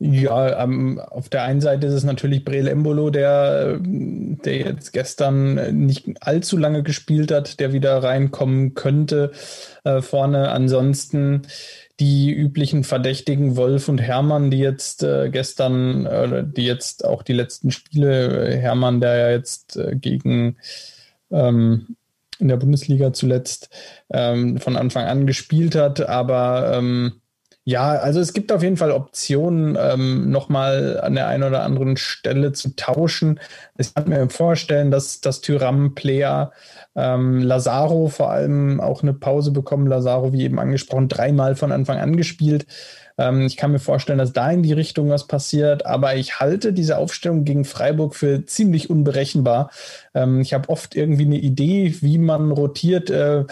Ja, 0.00 0.62
ähm, 0.62 0.98
auf 0.98 1.28
der 1.28 1.42
einen 1.42 1.60
Seite 1.60 1.88
ist 1.88 1.92
es 1.92 2.04
natürlich 2.04 2.44
Breel 2.44 2.68
Embolo, 2.68 3.10
der, 3.10 3.78
der 3.82 4.56
jetzt 4.56 4.92
gestern 4.92 5.86
nicht 5.86 6.08
allzu 6.20 6.56
lange 6.56 6.82
gespielt 6.84 7.32
hat, 7.32 7.60
der 7.60 7.74
wieder 7.74 8.02
reinkommen 8.02 8.72
könnte 8.72 9.32
äh, 9.84 10.00
vorne. 10.00 10.52
Ansonsten 10.52 11.42
die 12.00 12.32
üblichen 12.32 12.84
Verdächtigen 12.84 13.56
Wolf 13.56 13.88
und 13.88 13.98
Hermann, 13.98 14.50
die 14.50 14.58
jetzt 14.58 15.02
äh, 15.02 15.30
gestern, 15.30 16.06
äh, 16.06 16.44
die 16.46 16.64
jetzt 16.64 17.04
auch 17.04 17.22
die 17.22 17.32
letzten 17.32 17.70
Spiele, 17.70 18.48
äh, 18.48 18.56
Hermann, 18.56 19.00
der 19.00 19.16
ja 19.16 19.30
jetzt 19.30 19.76
äh, 19.76 19.96
gegen 19.96 20.56
ähm, 21.30 21.96
in 22.38 22.48
der 22.48 22.56
Bundesliga 22.56 23.12
zuletzt 23.12 23.70
ähm, 24.10 24.58
von 24.58 24.76
Anfang 24.76 25.06
an 25.06 25.26
gespielt 25.26 25.74
hat, 25.74 26.08
aber 26.08 26.72
ähm, 26.76 27.20
ja, 27.68 27.90
also 27.90 28.18
es 28.18 28.32
gibt 28.32 28.50
auf 28.50 28.62
jeden 28.62 28.78
Fall 28.78 28.92
Optionen, 28.92 29.76
ähm, 29.78 30.30
nochmal 30.30 30.98
an 31.02 31.14
der 31.14 31.26
einen 31.26 31.42
oder 31.42 31.64
anderen 31.64 31.98
Stelle 31.98 32.52
zu 32.52 32.74
tauschen. 32.76 33.40
Ich 33.76 33.92
kann 33.92 34.08
mir 34.08 34.30
vorstellen, 34.30 34.90
dass 34.90 35.20
das 35.20 35.42
Tyram 35.42 35.94
Player 35.94 36.50
ähm, 36.96 37.42
Lazaro 37.42 38.08
vor 38.08 38.30
allem 38.30 38.80
auch 38.80 39.02
eine 39.02 39.12
Pause 39.12 39.50
bekommen. 39.50 39.86
Lazaro, 39.86 40.32
wie 40.32 40.44
eben 40.44 40.58
angesprochen, 40.58 41.08
dreimal 41.08 41.56
von 41.56 41.70
Anfang 41.70 41.98
an 41.98 42.16
gespielt. 42.16 42.66
Ähm, 43.18 43.42
ich 43.42 43.58
kann 43.58 43.72
mir 43.72 43.80
vorstellen, 43.80 44.18
dass 44.18 44.32
da 44.32 44.50
in 44.50 44.62
die 44.62 44.72
Richtung 44.72 45.10
was 45.10 45.26
passiert, 45.26 45.84
aber 45.84 46.16
ich 46.16 46.40
halte 46.40 46.72
diese 46.72 46.96
Aufstellung 46.96 47.44
gegen 47.44 47.66
Freiburg 47.66 48.14
für 48.14 48.46
ziemlich 48.46 48.88
unberechenbar. 48.88 49.70
Ähm, 50.14 50.40
ich 50.40 50.54
habe 50.54 50.70
oft 50.70 50.96
irgendwie 50.96 51.26
eine 51.26 51.38
Idee, 51.38 51.94
wie 52.00 52.16
man 52.16 52.50
rotiert. 52.50 53.10
Äh, 53.10 53.44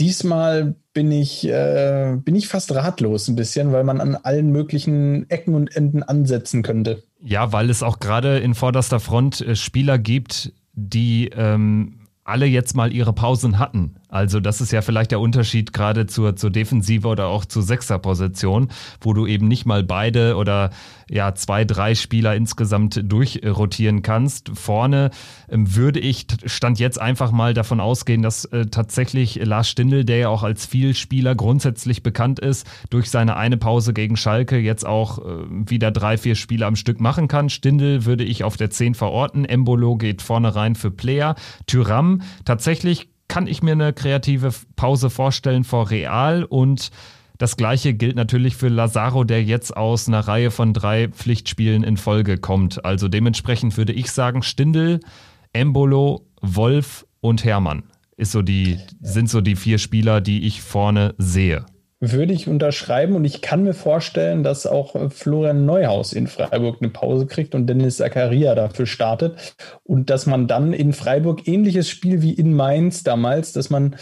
Diesmal 0.00 0.76
bin 0.92 1.10
ich, 1.10 1.46
äh, 1.48 2.16
bin 2.16 2.36
ich 2.36 2.48
fast 2.48 2.72
ratlos 2.74 3.28
ein 3.28 3.36
bisschen, 3.36 3.72
weil 3.72 3.84
man 3.84 4.00
an 4.00 4.14
allen 4.14 4.50
möglichen 4.50 5.28
Ecken 5.30 5.54
und 5.54 5.74
Enden 5.74 6.02
ansetzen 6.02 6.62
könnte. 6.62 7.02
Ja, 7.20 7.52
weil 7.52 7.68
es 7.70 7.82
auch 7.82 7.98
gerade 7.98 8.38
in 8.38 8.54
vorderster 8.54 9.00
Front 9.00 9.40
äh, 9.40 9.56
Spieler 9.56 9.98
gibt, 9.98 10.52
die 10.72 11.30
ähm, 11.34 12.06
alle 12.24 12.46
jetzt 12.46 12.76
mal 12.76 12.92
ihre 12.92 13.12
Pausen 13.12 13.58
hatten. 13.58 13.96
Also 14.08 14.40
das 14.40 14.62
ist 14.62 14.72
ja 14.72 14.80
vielleicht 14.80 15.10
der 15.10 15.20
Unterschied 15.20 15.72
gerade 15.74 16.06
zur, 16.06 16.34
zur 16.34 16.50
Defensive 16.50 17.06
oder 17.06 17.26
auch 17.26 17.44
zur 17.44 17.62
Sechserposition, 17.62 18.68
wo 19.00 19.12
du 19.12 19.26
eben 19.26 19.48
nicht 19.48 19.66
mal 19.66 19.82
beide 19.82 20.36
oder 20.36 20.70
ja 21.10 21.34
zwei, 21.34 21.64
drei 21.64 21.94
Spieler 21.94 22.34
insgesamt 22.34 23.00
durchrotieren 23.04 24.02
kannst. 24.02 24.50
Vorne 24.54 25.10
ähm, 25.50 25.74
würde 25.76 26.00
ich 26.00 26.26
stand 26.46 26.78
jetzt 26.78 27.00
einfach 27.00 27.32
mal 27.32 27.52
davon 27.52 27.80
ausgehen, 27.80 28.22
dass 28.22 28.46
äh, 28.46 28.66
tatsächlich 28.66 29.36
Lars 29.36 29.68
Stindl, 29.68 30.04
der 30.04 30.18
ja 30.18 30.28
auch 30.28 30.42
als 30.42 30.64
Vielspieler 30.64 31.34
grundsätzlich 31.34 32.02
bekannt 32.02 32.38
ist, 32.38 32.66
durch 32.88 33.10
seine 33.10 33.36
eine 33.36 33.58
Pause 33.58 33.92
gegen 33.92 34.16
Schalke 34.16 34.58
jetzt 34.58 34.86
auch 34.86 35.18
äh, 35.18 35.22
wieder 35.48 35.90
drei, 35.90 36.16
vier 36.16 36.34
Spiele 36.34 36.64
am 36.66 36.76
Stück 36.76 37.00
machen 37.00 37.28
kann. 37.28 37.50
Stindl 37.50 38.06
würde 38.06 38.24
ich 38.24 38.44
auf 38.44 38.56
der 38.56 38.70
10 38.70 38.94
verorten. 38.94 39.44
Embolo 39.44 39.96
geht 39.96 40.22
vorne 40.22 40.54
rein 40.54 40.74
für 40.74 40.90
Player. 40.90 41.34
Tyram 41.66 42.22
tatsächlich 42.44 43.08
kann 43.28 43.46
ich 43.46 43.62
mir 43.62 43.72
eine 43.72 43.92
kreative 43.92 44.50
Pause 44.76 45.10
vorstellen 45.10 45.64
vor 45.64 45.90
Real 45.90 46.44
und 46.44 46.90
das 47.38 47.56
gleiche 47.56 47.94
gilt 47.94 48.16
natürlich 48.16 48.56
für 48.56 48.68
Lazaro, 48.68 49.22
der 49.22 49.44
jetzt 49.44 49.76
aus 49.76 50.08
einer 50.08 50.20
Reihe 50.20 50.50
von 50.50 50.74
drei 50.74 51.06
Pflichtspielen 51.08 51.84
in 51.84 51.96
Folge 51.96 52.36
kommt. 52.36 52.84
Also 52.84 53.06
dementsprechend 53.06 53.76
würde 53.76 53.92
ich 53.92 54.10
sagen, 54.10 54.42
Stindel, 54.42 54.98
Embolo, 55.52 56.26
Wolf 56.42 57.06
und 57.20 57.44
Hermann 57.44 57.84
ist 58.16 58.32
so 58.32 58.42
die, 58.42 58.78
sind 59.00 59.30
so 59.30 59.40
die 59.40 59.54
vier 59.54 59.78
Spieler, 59.78 60.20
die 60.20 60.46
ich 60.46 60.60
vorne 60.62 61.14
sehe. 61.18 61.64
Würde 62.00 62.32
ich 62.32 62.46
unterschreiben 62.46 63.16
und 63.16 63.24
ich 63.24 63.40
kann 63.40 63.64
mir 63.64 63.74
vorstellen, 63.74 64.44
dass 64.44 64.66
auch 64.66 65.10
Florian 65.10 65.66
Neuhaus 65.66 66.12
in 66.12 66.28
Freiburg 66.28 66.76
eine 66.80 66.90
Pause 66.90 67.26
kriegt 67.26 67.56
und 67.56 67.66
Dennis 67.66 67.96
Zakaria 67.96 68.54
dafür 68.54 68.86
startet 68.86 69.56
und 69.82 70.08
dass 70.08 70.26
man 70.26 70.46
dann 70.46 70.72
in 70.72 70.92
Freiburg 70.92 71.48
ähnliches 71.48 71.88
Spiel 71.88 72.22
wie 72.22 72.32
in 72.32 72.54
Mainz 72.54 73.02
damals, 73.02 73.52
dass 73.52 73.68
man 73.68 73.96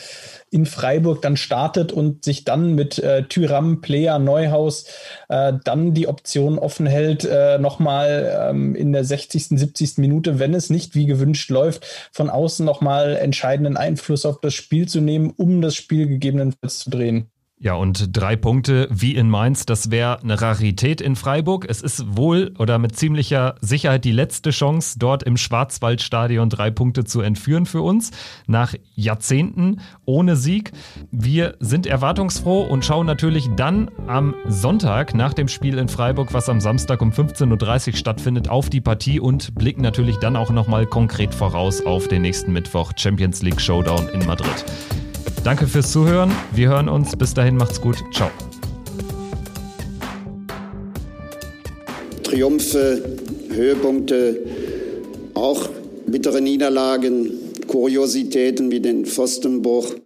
in 0.50 0.66
Freiburg 0.66 1.22
dann 1.22 1.38
startet 1.38 1.90
und 1.90 2.22
sich 2.24 2.44
dann 2.44 2.74
mit 2.74 2.98
äh, 2.98 3.24
Tyram, 3.24 3.80
Player, 3.80 4.18
Neuhaus 4.18 4.86
äh, 5.30 5.54
dann 5.64 5.94
die 5.94 6.06
Option 6.06 6.58
offen 6.58 6.86
hält, 6.86 7.24
äh, 7.24 7.58
nochmal 7.58 8.48
ähm, 8.50 8.74
in 8.74 8.92
der 8.92 9.04
60., 9.04 9.48
70. 9.48 9.98
Minute, 9.98 10.38
wenn 10.38 10.52
es 10.52 10.68
nicht 10.68 10.94
wie 10.94 11.06
gewünscht 11.06 11.50
läuft, 11.50 12.10
von 12.12 12.28
außen 12.28 12.64
nochmal 12.64 13.16
entscheidenden 13.16 13.78
Einfluss 13.78 14.26
auf 14.26 14.40
das 14.40 14.52
Spiel 14.52 14.86
zu 14.86 15.00
nehmen, 15.00 15.32
um 15.34 15.62
das 15.62 15.74
Spiel 15.74 16.06
gegebenenfalls 16.06 16.80
zu 16.80 16.90
drehen. 16.90 17.30
Ja, 17.58 17.72
und 17.72 18.14
drei 18.14 18.36
Punkte 18.36 18.86
wie 18.90 19.14
in 19.14 19.30
Mainz, 19.30 19.64
das 19.64 19.90
wäre 19.90 20.20
eine 20.20 20.42
Rarität 20.42 21.00
in 21.00 21.16
Freiburg. 21.16 21.64
Es 21.66 21.80
ist 21.80 22.14
wohl 22.14 22.52
oder 22.58 22.78
mit 22.78 22.96
ziemlicher 22.96 23.54
Sicherheit 23.62 24.04
die 24.04 24.12
letzte 24.12 24.50
Chance, 24.50 24.98
dort 24.98 25.22
im 25.22 25.38
Schwarzwaldstadion 25.38 26.50
drei 26.50 26.70
Punkte 26.70 27.04
zu 27.04 27.22
entführen 27.22 27.64
für 27.64 27.80
uns. 27.80 28.10
Nach 28.46 28.74
Jahrzehnten 28.94 29.80
ohne 30.04 30.36
Sieg. 30.36 30.72
Wir 31.10 31.56
sind 31.58 31.86
erwartungsfroh 31.86 32.60
und 32.60 32.84
schauen 32.84 33.06
natürlich 33.06 33.48
dann 33.56 33.90
am 34.06 34.34
Sonntag 34.46 35.14
nach 35.14 35.32
dem 35.32 35.48
Spiel 35.48 35.78
in 35.78 35.88
Freiburg, 35.88 36.34
was 36.34 36.50
am 36.50 36.60
Samstag 36.60 37.00
um 37.00 37.10
15.30 37.10 37.88
Uhr 37.88 37.96
stattfindet, 37.96 38.50
auf 38.50 38.68
die 38.68 38.82
Partie 38.82 39.18
und 39.18 39.54
blicken 39.54 39.80
natürlich 39.80 40.18
dann 40.18 40.36
auch 40.36 40.50
nochmal 40.50 40.84
konkret 40.84 41.34
voraus 41.34 41.80
auf 41.80 42.06
den 42.06 42.20
nächsten 42.20 42.52
Mittwoch 42.52 42.92
Champions 42.96 43.40
League 43.40 43.62
Showdown 43.62 44.10
in 44.10 44.26
Madrid. 44.26 44.66
Danke 45.46 45.68
fürs 45.68 45.92
Zuhören. 45.92 46.32
Wir 46.56 46.70
hören 46.70 46.88
uns. 46.88 47.14
Bis 47.14 47.32
dahin 47.32 47.56
macht's 47.56 47.80
gut. 47.80 47.98
Ciao. 48.12 48.28
Triumphe, 52.24 53.00
Höhepunkte, 53.50 54.40
auch 55.34 55.68
bittere 56.04 56.40
Niederlagen, 56.40 57.30
Kuriositäten 57.68 58.72
wie 58.72 58.80
den 58.80 59.06
Pfostenbruch. 59.06 59.86